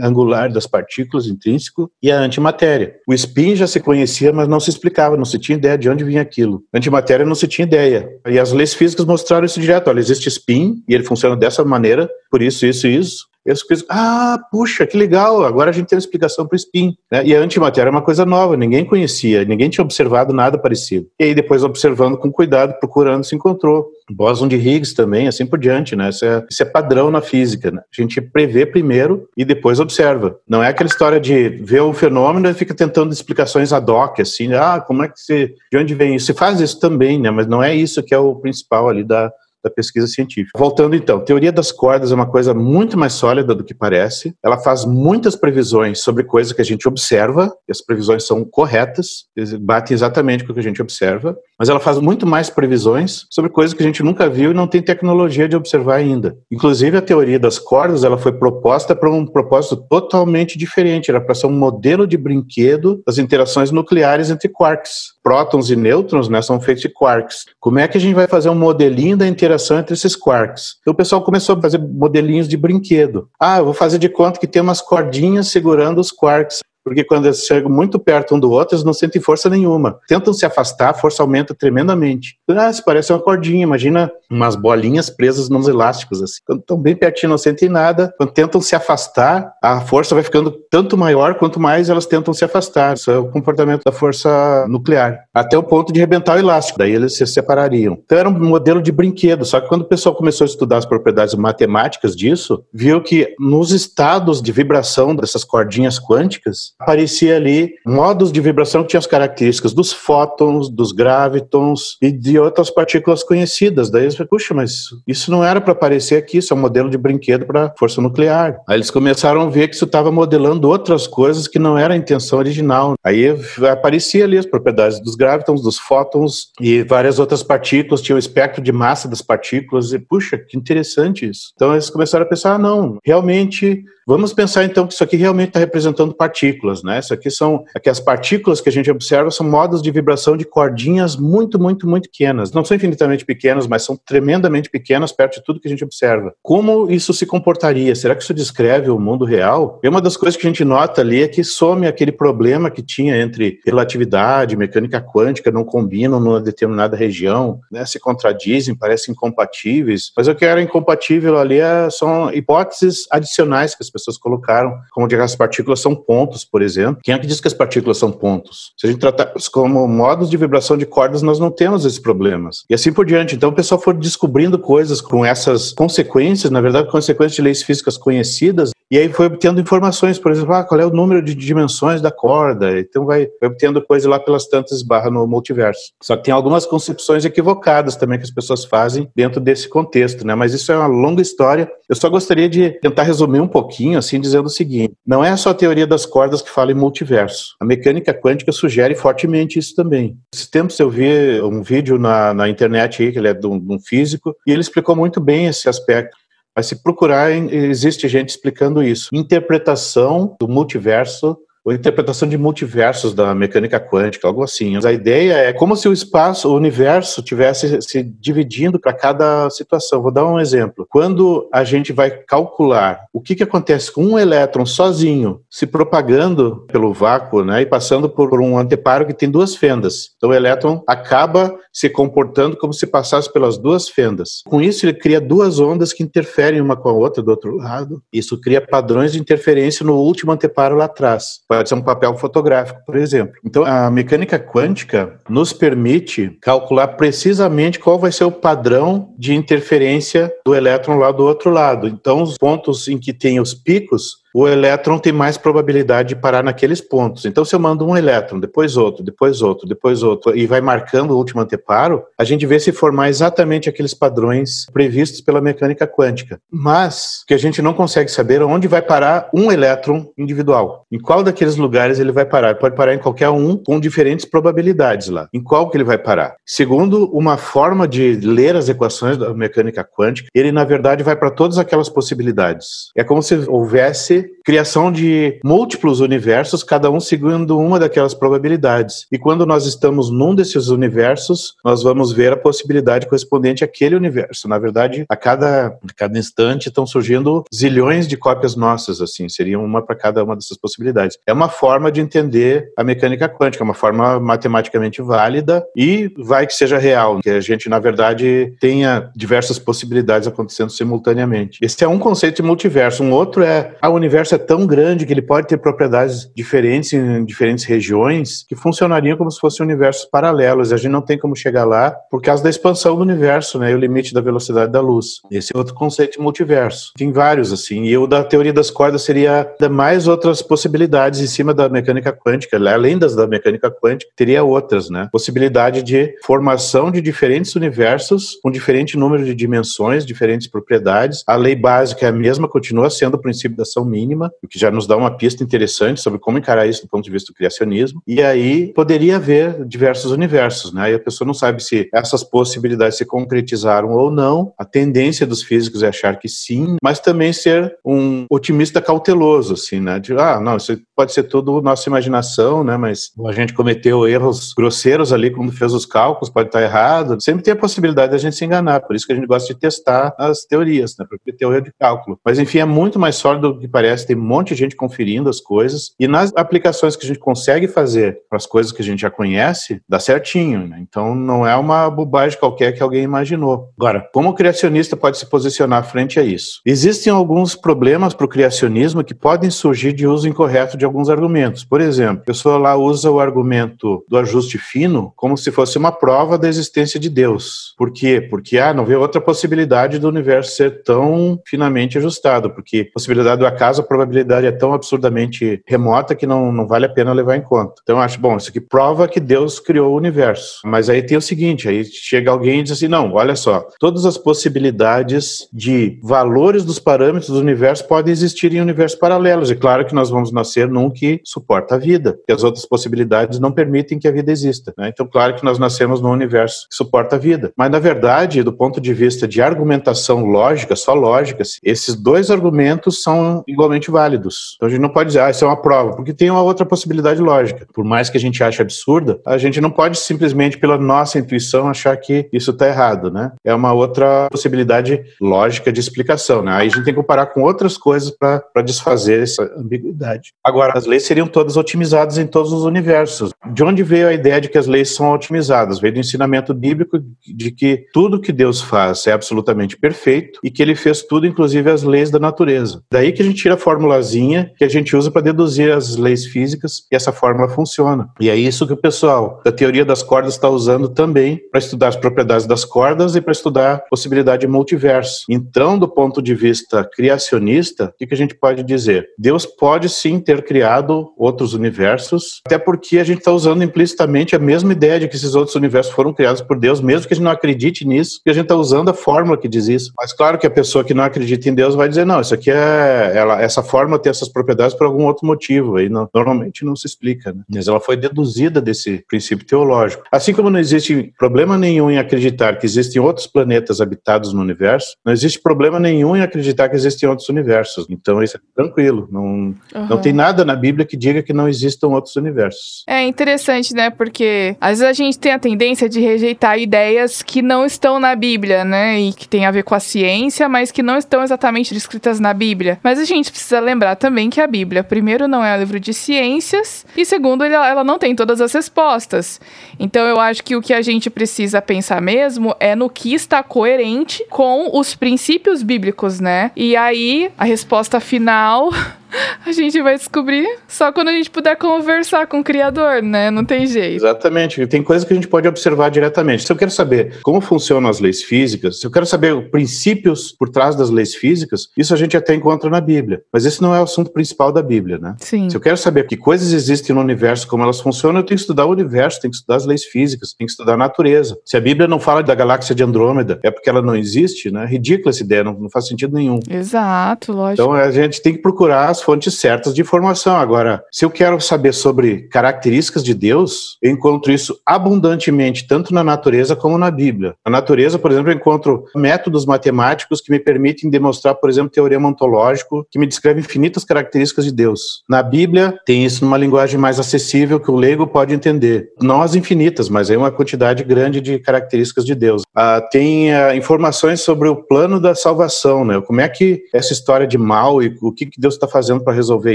[0.00, 2.94] angular das partículas intrínseco, e a antimatéria.
[3.06, 6.04] O spin já se conhecia, mas não se explicava, não se tinha ideia de onde
[6.04, 6.62] vinha aquilo.
[6.72, 8.08] A antimatéria não se tinha ideia.
[8.26, 9.88] E as leis físicas mostraram isso direto.
[9.88, 13.26] Olha, existe spin, e ele funciona dessa maneira, por isso, isso e isso.
[13.48, 16.58] E as coisas, ah, puxa, que legal, agora a gente tem uma explicação para o
[16.58, 16.94] spin.
[17.10, 17.24] Né?
[17.24, 21.06] E a antimatéria é uma coisa nova, ninguém conhecia, ninguém tinha observado nada parecido.
[21.18, 23.88] E aí depois observando com cuidado, procurando, se encontrou.
[24.10, 26.10] Bóson de Higgs também, assim por diante, né?
[26.10, 27.80] Isso é, isso é padrão na física, né?
[27.80, 30.38] A gente prevê primeiro e depois observa.
[30.46, 34.52] Não é aquela história de ver o fenômeno e fica tentando explicações ad hoc, assim,
[34.52, 36.26] ah, como é que se, de onde vem isso?
[36.26, 37.30] Se faz isso também, né?
[37.30, 39.32] Mas não é isso que é o principal ali da,
[39.62, 40.58] da pesquisa científica.
[40.58, 44.34] Voltando então, teoria das cordas é uma coisa muito mais sólida do que parece.
[44.44, 49.24] Ela faz muitas previsões sobre coisas que a gente observa, e as previsões são corretas,
[49.60, 53.50] batem exatamente com o que a gente observa, mas ela faz muito mais previsões sobre
[53.50, 56.36] coisas que a gente nunca viu e não tem tecnologia de observar ainda.
[56.50, 61.34] Inclusive a teoria das cordas, ela foi proposta para um propósito totalmente diferente, era para
[61.34, 65.18] ser um modelo de brinquedo das interações nucleares entre quarks.
[65.22, 67.44] Prótons e nêutrons, né, são feitos de quarks.
[67.58, 70.76] Como é que a gente vai fazer um modelinho da interação entre esses quarks.
[70.80, 73.28] Então o pessoal começou a fazer modelinhos de brinquedo.
[73.40, 77.26] Ah, eu vou fazer de conta que tem umas cordinhas segurando os quarks porque quando
[77.26, 79.98] eles chegam muito perto um do outro, eles não sentem força nenhuma.
[80.08, 82.38] Tentam se afastar, a força aumenta tremendamente.
[82.48, 86.40] Ah, se parece uma cordinha, imagina umas bolinhas presas nos elásticos, assim.
[86.46, 88.12] Quando estão bem pertinho, não sentem nada.
[88.16, 92.44] Quando tentam se afastar, a força vai ficando tanto maior quanto mais elas tentam se
[92.44, 92.96] afastar.
[92.96, 95.24] Isso é o comportamento da força nuclear.
[95.32, 97.98] Até o ponto de rebentar o elástico, daí eles se separariam.
[98.04, 100.86] Então era um modelo de brinquedo, só que quando o pessoal começou a estudar as
[100.86, 108.30] propriedades matemáticas disso, viu que nos estados de vibração dessas cordinhas quânticas, aparecia ali modos
[108.30, 113.90] de vibração que tinham as características dos fótons, dos gravitons e de outras partículas conhecidas.
[113.90, 116.88] Daí eles falaram, puxa, mas isso não era para aparecer aqui, isso é um modelo
[116.88, 118.60] de brinquedo para força nuclear.
[118.68, 121.96] Aí eles começaram a ver que isso estava modelando outras coisas que não era a
[121.96, 122.94] intenção original.
[123.04, 123.26] Aí
[123.70, 128.62] aparecia ali as propriedades dos gravitons, dos fótons e várias outras partículas, tinha o espectro
[128.62, 131.50] de massa das partículas e puxa, que interessante isso.
[131.54, 135.48] Então eles começaram a pensar, ah, não, realmente Vamos pensar então que isso aqui realmente
[135.48, 136.98] está representando partículas, né?
[136.98, 140.44] Isso aqui são aqui as partículas que a gente observa são modos de vibração de
[140.44, 142.52] cordinhas muito, muito, muito pequenas.
[142.52, 146.32] Não são infinitamente pequenas, mas são tremendamente pequenas perto de tudo que a gente observa.
[146.42, 147.94] Como isso se comportaria?
[147.94, 149.78] Será que isso descreve o mundo real?
[149.82, 152.82] E uma das coisas que a gente nota ali é que some aquele problema que
[152.82, 157.84] tinha entre relatividade, mecânica quântica, não combinam numa determinada região, né?
[157.84, 160.12] Se contradizem, parecem incompatíveis.
[160.16, 165.06] Mas o que era incompatível ali é, são hipóteses adicionais que as pessoas colocaram, como
[165.06, 167.00] de as partículas são pontos, por exemplo.
[167.02, 168.72] Quem é que diz que as partículas são pontos?
[168.76, 172.64] Se a gente tratar como modos de vibração de cordas, nós não temos esses problemas.
[172.68, 173.34] E assim por diante.
[173.34, 177.96] Então o pessoal foi descobrindo coisas com essas consequências, na verdade, consequências de leis físicas
[177.96, 182.00] conhecidas, E aí foi obtendo informações, por exemplo, ah, qual é o número de dimensões
[182.00, 185.92] da corda, então vai, vai obtendo coisa lá pelas tantas barras no multiverso.
[186.02, 190.34] Só que tem algumas concepções equivocadas também que as pessoas fazem dentro desse contexto, né?
[190.34, 191.70] Mas isso é uma longa história.
[191.86, 195.50] Eu só gostaria de tentar resumir um pouquinho, assim, dizendo o seguinte: não é só
[195.50, 197.56] a teoria das cordas que fala em multiverso.
[197.60, 200.16] A mecânica quântica sugere fortemente isso também.
[200.34, 203.58] Esses tempos eu vi um vídeo na, na internet aí, que ele é de um,
[203.58, 206.16] de um físico, e ele explicou muito bem esse aspecto.
[206.58, 209.10] Mas se procurar, existe gente explicando isso.
[209.12, 211.38] Interpretação do multiverso
[211.68, 214.78] ou interpretação de multiversos da mecânica quântica, algo assim.
[214.82, 220.00] A ideia é como se o espaço, o universo, tivesse se dividindo para cada situação.
[220.00, 220.86] Vou dar um exemplo.
[220.88, 226.64] Quando a gente vai calcular o que, que acontece com um elétron sozinho se propagando
[226.72, 230.12] pelo vácuo né, e passando por um anteparo que tem duas fendas.
[230.16, 234.42] Então o elétron acaba se comportando como se passasse pelas duas fendas.
[234.46, 238.02] Com isso, ele cria duas ondas que interferem uma com a outra do outro lado.
[238.12, 242.80] Isso cria padrões de interferência no último anteparo lá atrás pode ser um papel fotográfico,
[242.86, 243.34] por exemplo.
[243.44, 250.32] Então, a mecânica quântica nos permite calcular precisamente qual vai ser o padrão de interferência
[250.46, 251.88] do elétron lá do outro lado.
[251.88, 256.44] Então, os pontos em que tem os picos o elétron tem mais probabilidade de parar
[256.44, 257.24] naqueles pontos.
[257.24, 261.10] Então, se eu mando um elétron, depois outro, depois outro, depois outro, e vai marcando
[261.10, 266.38] o último anteparo, a gente vê se formar exatamente aqueles padrões previstos pela mecânica quântica.
[266.48, 270.86] Mas, que a gente não consegue saber onde vai parar um elétron individual.
[270.92, 272.50] Em qual daqueles lugares ele vai parar?
[272.50, 275.28] Ele pode parar em qualquer um com diferentes probabilidades lá.
[275.34, 276.36] Em qual que ele vai parar?
[276.46, 281.32] Segundo uma forma de ler as equações da mecânica quântica, ele, na verdade, vai para
[281.32, 282.92] todas aquelas possibilidades.
[282.96, 289.06] É como se houvesse criação de múltiplos universos, cada um seguindo uma daquelas probabilidades.
[289.12, 294.48] E quando nós estamos num desses universos, nós vamos ver a possibilidade correspondente àquele universo.
[294.48, 299.64] Na verdade, a cada, a cada instante estão surgindo zilhões de cópias nossas, assim, seriam
[299.64, 301.18] uma para cada uma dessas possibilidades.
[301.26, 306.54] É uma forma de entender a mecânica quântica, uma forma matematicamente válida e vai que
[306.54, 311.58] seja real, que a gente, na verdade, tenha diversas possibilidades acontecendo simultaneamente.
[311.62, 313.02] Esse é um conceito de multiverso.
[313.02, 316.94] Um outro é a universo universo é tão grande que ele pode ter propriedades diferentes
[316.94, 320.72] em diferentes regiões que funcionariam como se fossem universos paralelos.
[320.72, 323.70] A gente não tem como chegar lá por causa da expansão do universo, né?
[323.70, 325.20] E o limite da velocidade da luz.
[325.30, 326.92] Esse é outro conceito de multiverso.
[326.96, 327.84] Tem vários, assim.
[327.84, 332.56] E o da teoria das cordas seria mais outras possibilidades em cima da mecânica quântica.
[332.56, 335.08] Além das da mecânica quântica, teria outras, né?
[335.12, 341.22] Possibilidade de formação de diferentes universos com diferente número de dimensões, diferentes propriedades.
[341.26, 344.48] A lei básica é a mesma, continua sendo o princípio da ação mínima mínima, o
[344.48, 347.32] que já nos dá uma pista interessante sobre como encarar isso do ponto de vista
[347.32, 348.00] do criacionismo.
[348.06, 350.92] E aí poderia haver diversos universos, né?
[350.92, 354.52] E a pessoa não sabe se essas possibilidades se concretizaram ou não.
[354.56, 359.80] A tendência dos físicos é achar que sim, mas também ser um otimista cauteloso, assim,
[359.80, 359.98] né?
[359.98, 362.76] De, ah, não, isso pode ser tudo nossa imaginação, né?
[362.76, 367.16] Mas a gente cometeu erros grosseiros ali quando fez os cálculos, pode estar errado.
[367.20, 369.58] Sempre tem a possibilidade da gente se enganar, por isso que a gente gosta de
[369.58, 371.04] testar as teorias, né?
[371.08, 372.18] Porque teoria de cálculo.
[372.24, 375.28] Mas enfim, é muito mais sólido do que parece tem um monte de gente conferindo
[375.28, 378.84] as coisas, e nas aplicações que a gente consegue fazer para as coisas que a
[378.84, 380.66] gente já conhece, dá certinho.
[380.66, 380.78] Né?
[380.80, 383.70] Então não é uma bobagem qualquer que alguém imaginou.
[383.78, 386.60] Agora, como o criacionista pode se posicionar frente a isso?
[386.64, 391.64] Existem alguns problemas para o criacionismo que podem surgir de uso incorreto de alguns argumentos.
[391.64, 395.92] Por exemplo, a pessoa lá usa o argumento do ajuste fino como se fosse uma
[395.92, 397.74] prova da existência de Deus.
[397.76, 398.20] Por quê?
[398.20, 403.40] Porque ah, não vê outra possibilidade do universo ser tão finamente ajustado, porque a possibilidade
[403.40, 407.42] do acaso probabilidade é tão absurdamente remota que não, não vale a pena levar em
[407.42, 407.74] conta.
[407.82, 410.60] Então eu acho, bom, isso aqui prova que Deus criou o universo.
[410.64, 414.04] Mas aí tem o seguinte, aí chega alguém e diz assim, não, olha só, todas
[414.04, 419.50] as possibilidades de valores dos parâmetros do universo podem existir em universos paralelos.
[419.50, 423.38] E claro que nós vamos nascer num que suporta a vida, porque as outras possibilidades
[423.38, 424.72] não permitem que a vida exista.
[424.76, 424.88] Né?
[424.88, 427.52] Então, claro que nós nascemos num universo que suporta a vida.
[427.56, 433.02] Mas, na verdade, do ponto de vista de argumentação lógica, só lógica, esses dois argumentos
[433.02, 434.54] são igualmente válidos.
[434.56, 436.64] Então a gente não pode dizer, ah, isso é uma prova, porque tem uma outra
[436.64, 437.66] possibilidade lógica.
[437.72, 441.68] Por mais que a gente ache absurda, a gente não pode simplesmente pela nossa intuição
[441.68, 443.32] achar que isso está errado, né?
[443.44, 446.52] É uma outra possibilidade lógica de explicação, né?
[446.52, 450.32] Aí a gente tem que comparar com outras coisas para desfazer essa ambiguidade.
[450.44, 453.30] Agora, as leis seriam todas otimizadas em todos os universos.
[453.52, 455.78] De onde veio a ideia de que as leis são otimizadas?
[455.78, 460.62] Veio do ensinamento bíblico de que tudo que Deus faz é absolutamente perfeito e que
[460.62, 462.82] ele fez tudo, inclusive as leis da natureza.
[462.90, 466.84] Daí que a gente tira formulazinha que a gente usa para deduzir as leis físicas
[466.90, 468.08] e essa fórmula funciona.
[468.20, 471.88] E é isso que o pessoal da teoria das cordas está usando também para estudar
[471.88, 475.24] as propriedades das cordas e para estudar a possibilidade de multiverso.
[475.28, 479.08] Então, do ponto de vista criacionista, o que a gente pode dizer?
[479.18, 484.38] Deus pode sim ter criado outros universos, até porque a gente está usando implicitamente a
[484.38, 487.24] mesma ideia de que esses outros universos foram criados por Deus, mesmo que a gente
[487.24, 489.92] não acredite nisso, que a gente está usando a fórmula que diz isso.
[489.96, 492.50] Mas claro que a pessoa que não acredita em Deus vai dizer, não, isso aqui
[492.50, 496.76] é, ela, essa fórmula tem essas propriedades por algum outro motivo, aí não, normalmente não
[496.76, 497.42] se explica, né?
[497.48, 500.04] mas ela foi deduzida desse princípio teológico.
[500.12, 504.96] Assim como não existe problema nenhum em acreditar que existem outros planetas habitados no universo,
[505.04, 507.86] não existe problema nenhum em acreditar que existem outros universos.
[507.88, 509.56] Então isso é tranquilo, não, uhum.
[509.88, 512.84] não tem nada na Bíblia que diga que não existam outros universos.
[512.86, 513.90] É interessante, né?
[513.90, 518.14] Porque às vezes a gente tem a tendência de rejeitar ideias que não estão na
[518.14, 519.00] Bíblia, né?
[519.00, 522.34] E que tem a ver com a ciência, mas que não estão exatamente descritas na
[522.34, 522.78] Bíblia.
[522.82, 525.94] Mas a gente precisa lembrar também que a Bíblia, primeiro, não é um livro de
[525.94, 529.40] ciências, e segundo, ela não tem todas as respostas.
[529.78, 533.42] Então eu acho que o que a gente precisa pensar mesmo é no que está
[533.42, 536.50] coerente com os princípios bíblicos, né?
[536.56, 538.70] E aí, a resposta final
[539.44, 543.30] a gente vai descobrir só quando a gente puder conversar com o criador, né?
[543.30, 543.96] Não tem jeito.
[543.96, 544.66] Exatamente.
[544.66, 546.44] Tem coisas que a gente pode observar diretamente.
[546.44, 550.32] Se eu quero saber como funcionam as leis físicas, se eu quero saber os princípios
[550.32, 553.22] por trás das leis físicas, isso a gente até encontra na Bíblia.
[553.32, 555.16] Mas esse não é o assunto principal da Bíblia, né?
[555.20, 555.48] Sim.
[555.48, 558.42] Se eu quero saber que coisas existem no universo, como elas funcionam, eu tenho que
[558.42, 561.38] estudar o universo, tenho que estudar as leis físicas, tenho que estudar a natureza.
[561.44, 564.66] Se a Bíblia não fala da galáxia de Andrômeda, é porque ela não existe, né?
[564.66, 566.40] Ridícula essa ideia, não, não faz sentido nenhum.
[566.48, 567.62] Exato, lógico.
[567.62, 570.36] Então a gente tem que procurar as fontes certas de informação.
[570.36, 576.02] Agora, se eu quero saber sobre características de Deus, eu encontro isso abundantemente, tanto na
[576.02, 577.34] natureza como na Bíblia.
[577.44, 582.08] Na natureza, por exemplo, eu encontro métodos matemáticos que me permitem demonstrar, por exemplo, teorema
[582.08, 585.02] ontológico, que me descreve infinitas características de Deus.
[585.08, 588.90] Na Bíblia, tem isso numa linguagem mais acessível que o leigo pode entender.
[589.00, 592.42] Não as infinitas, mas aí uma quantidade grande de características de Deus.
[592.54, 596.00] Ah, tem ah, informações sobre o plano da salvação, né?
[596.00, 599.12] Como é que essa história de mal e o que, que Deus está fazendo para
[599.12, 599.54] resolver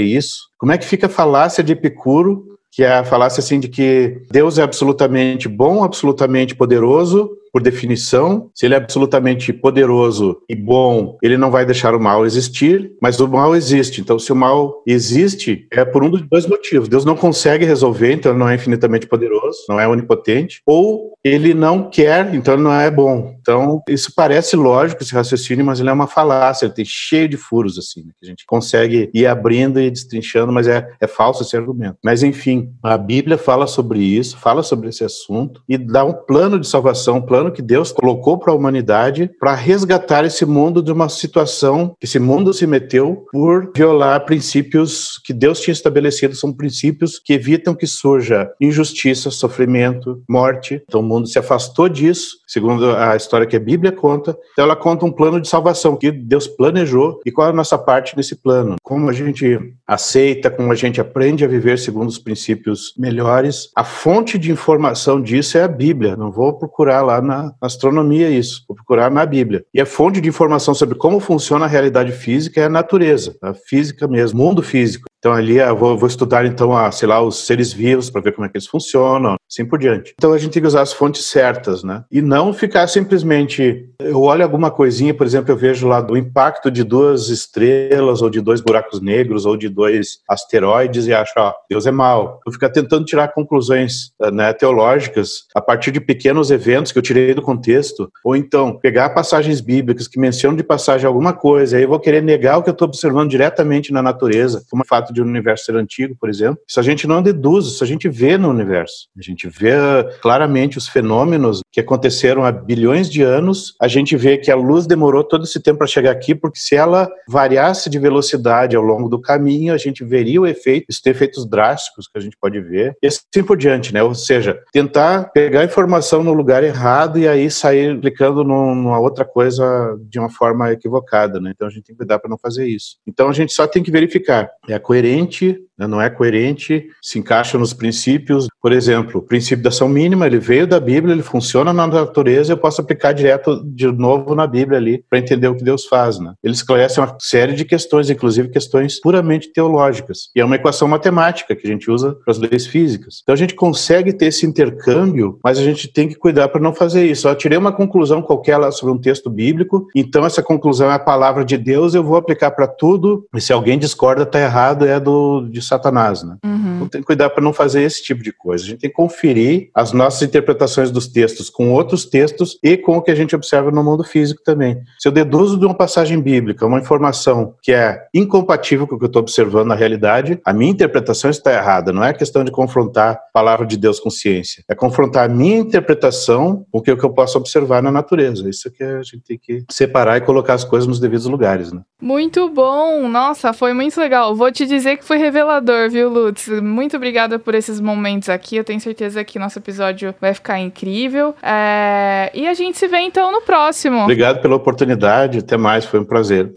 [0.00, 0.50] isso?
[0.58, 4.20] Como é que fica a falácia de Epicuro, que é a falácia assim de que
[4.30, 11.16] Deus é absolutamente bom, absolutamente poderoso, por definição, se ele é absolutamente poderoso e bom,
[11.22, 14.00] ele não vai deixar o mal existir, mas o mal existe.
[14.00, 16.88] Então, se o mal existe, é por um dos dois motivos.
[16.88, 21.54] Deus não consegue resolver, então ele não é infinitamente poderoso, não é onipotente, ou ele
[21.54, 23.36] não quer, então ele não é bom.
[23.40, 27.36] Então, isso parece lógico, esse raciocínio, mas ele é uma falácia, ele tem cheio de
[27.36, 31.44] furos, assim, né, que a gente consegue ir abrindo e destrinchando, mas é, é falso
[31.44, 31.98] esse argumento.
[32.04, 36.58] Mas, enfim, a Bíblia fala sobre isso, fala sobre esse assunto e dá um plano
[36.58, 40.82] de salvação, um plano plano que Deus colocou para a humanidade para resgatar esse mundo
[40.82, 46.34] de uma situação que esse mundo se meteu por violar princípios que Deus tinha estabelecido,
[46.34, 50.82] são princípios que evitam que surja injustiça, sofrimento, morte.
[50.88, 54.36] Então o mundo se afastou disso, segundo a história que a Bíblia conta.
[54.52, 57.76] Então ela conta um plano de salvação que Deus planejou e qual é a nossa
[57.76, 58.76] parte nesse plano.
[58.82, 63.70] Como a gente aceita, como a gente aprende a viver segundo os princípios melhores.
[63.74, 66.16] A fonte de informação disso é a Bíblia.
[66.16, 69.64] Não vou procurar lá na na astronomia isso, vou procurar na Bíblia.
[69.72, 73.54] E a fonte de informação sobre como funciona a realidade física é a natureza, a
[73.54, 75.06] física mesmo, mundo físico.
[75.24, 78.32] Então ali eu vou, vou estudar então, a, sei lá, os seres vivos para ver
[78.32, 80.12] como é que eles funcionam, assim por diante.
[80.18, 82.04] Então a gente tem que usar as fontes certas, né?
[82.12, 86.70] E não ficar simplesmente eu olho alguma coisinha, por exemplo, eu vejo lá do impacto
[86.70, 91.54] de duas estrelas ou de dois buracos negros ou de dois asteroides e acho, ó,
[91.70, 92.40] Deus é mal.
[92.46, 97.32] Eu ficar tentando tirar conclusões né, teológicas a partir de pequenos eventos que eu tirei
[97.32, 101.88] do contexto, ou então pegar passagens bíblicas que mencionam de passagem alguma coisa, aí eu
[101.88, 105.26] vou querer negar o que eu estou observando diretamente na natureza, como fato de um
[105.26, 108.50] universo ser antigo, por exemplo, isso a gente não deduz, isso a gente vê no
[108.50, 109.08] universo.
[109.16, 109.72] A gente vê
[110.20, 114.86] claramente os fenômenos que aconteceram há bilhões de anos, a gente vê que a luz
[114.86, 119.08] demorou todo esse tempo para chegar aqui, porque se ela variasse de velocidade ao longo
[119.08, 122.60] do caminho, a gente veria o efeito, isso tem efeitos drásticos que a gente pode
[122.60, 124.02] ver, e assim por diante, né?
[124.02, 129.24] Ou seja, tentar pegar a informação no lugar errado e aí sair aplicando numa outra
[129.24, 131.52] coisa de uma forma equivocada, né?
[131.54, 132.96] Então a gente tem que cuidar para não fazer isso.
[133.06, 134.74] Então a gente só tem que verificar, é
[135.04, 135.86] coerente né?
[135.86, 138.46] não é coerente, se encaixa nos princípios.
[138.60, 142.52] Por exemplo, o princípio da ação mínima, ele veio da Bíblia, ele funciona na natureza,
[142.52, 146.18] eu posso aplicar direto de novo na Bíblia ali para entender o que Deus faz.
[146.18, 146.32] Né?
[146.42, 150.30] Ele esclarece uma série de questões, inclusive questões puramente teológicas.
[150.34, 153.20] E é uma equação matemática que a gente usa para as leis físicas.
[153.22, 156.74] Então a gente consegue ter esse intercâmbio, mas a gente tem que cuidar para não
[156.74, 157.28] fazer isso.
[157.28, 160.98] Eu tirei uma conclusão qualquer lá sobre um texto bíblico, então essa conclusão é a
[160.98, 164.98] palavra de Deus, eu vou aplicar para tudo, e se alguém discorda, está errado, é
[164.98, 166.22] do de Satanás.
[166.22, 166.36] Né?
[166.44, 166.73] Uhum.
[166.88, 168.64] Tem que cuidar para não fazer esse tipo de coisa.
[168.64, 172.96] A gente tem que conferir as nossas interpretações dos textos com outros textos e com
[172.96, 174.78] o que a gente observa no mundo físico também.
[174.98, 179.04] Se eu deduzo de uma passagem bíblica uma informação que é incompatível com o que
[179.04, 181.92] eu estou observando na realidade, a minha interpretação está errada.
[181.92, 185.58] Não é questão de confrontar a palavra de Deus com ciência, é confrontar a minha
[185.58, 188.48] interpretação com o que eu posso observar na natureza.
[188.48, 191.72] Isso que a gente tem que separar e colocar as coisas nos devidos lugares.
[191.72, 191.80] Né?
[192.00, 193.08] Muito bom!
[193.08, 194.34] Nossa, foi muito legal.
[194.34, 196.48] Vou te dizer que foi revelador, viu, Lutz?
[196.74, 198.56] Muito obrigada por esses momentos aqui.
[198.56, 201.32] Eu tenho certeza que nosso episódio vai ficar incrível.
[201.40, 202.32] É...
[202.34, 204.02] E a gente se vê então no próximo.
[204.02, 205.38] Obrigado pela oportunidade.
[205.38, 206.52] Até mais, foi um prazer.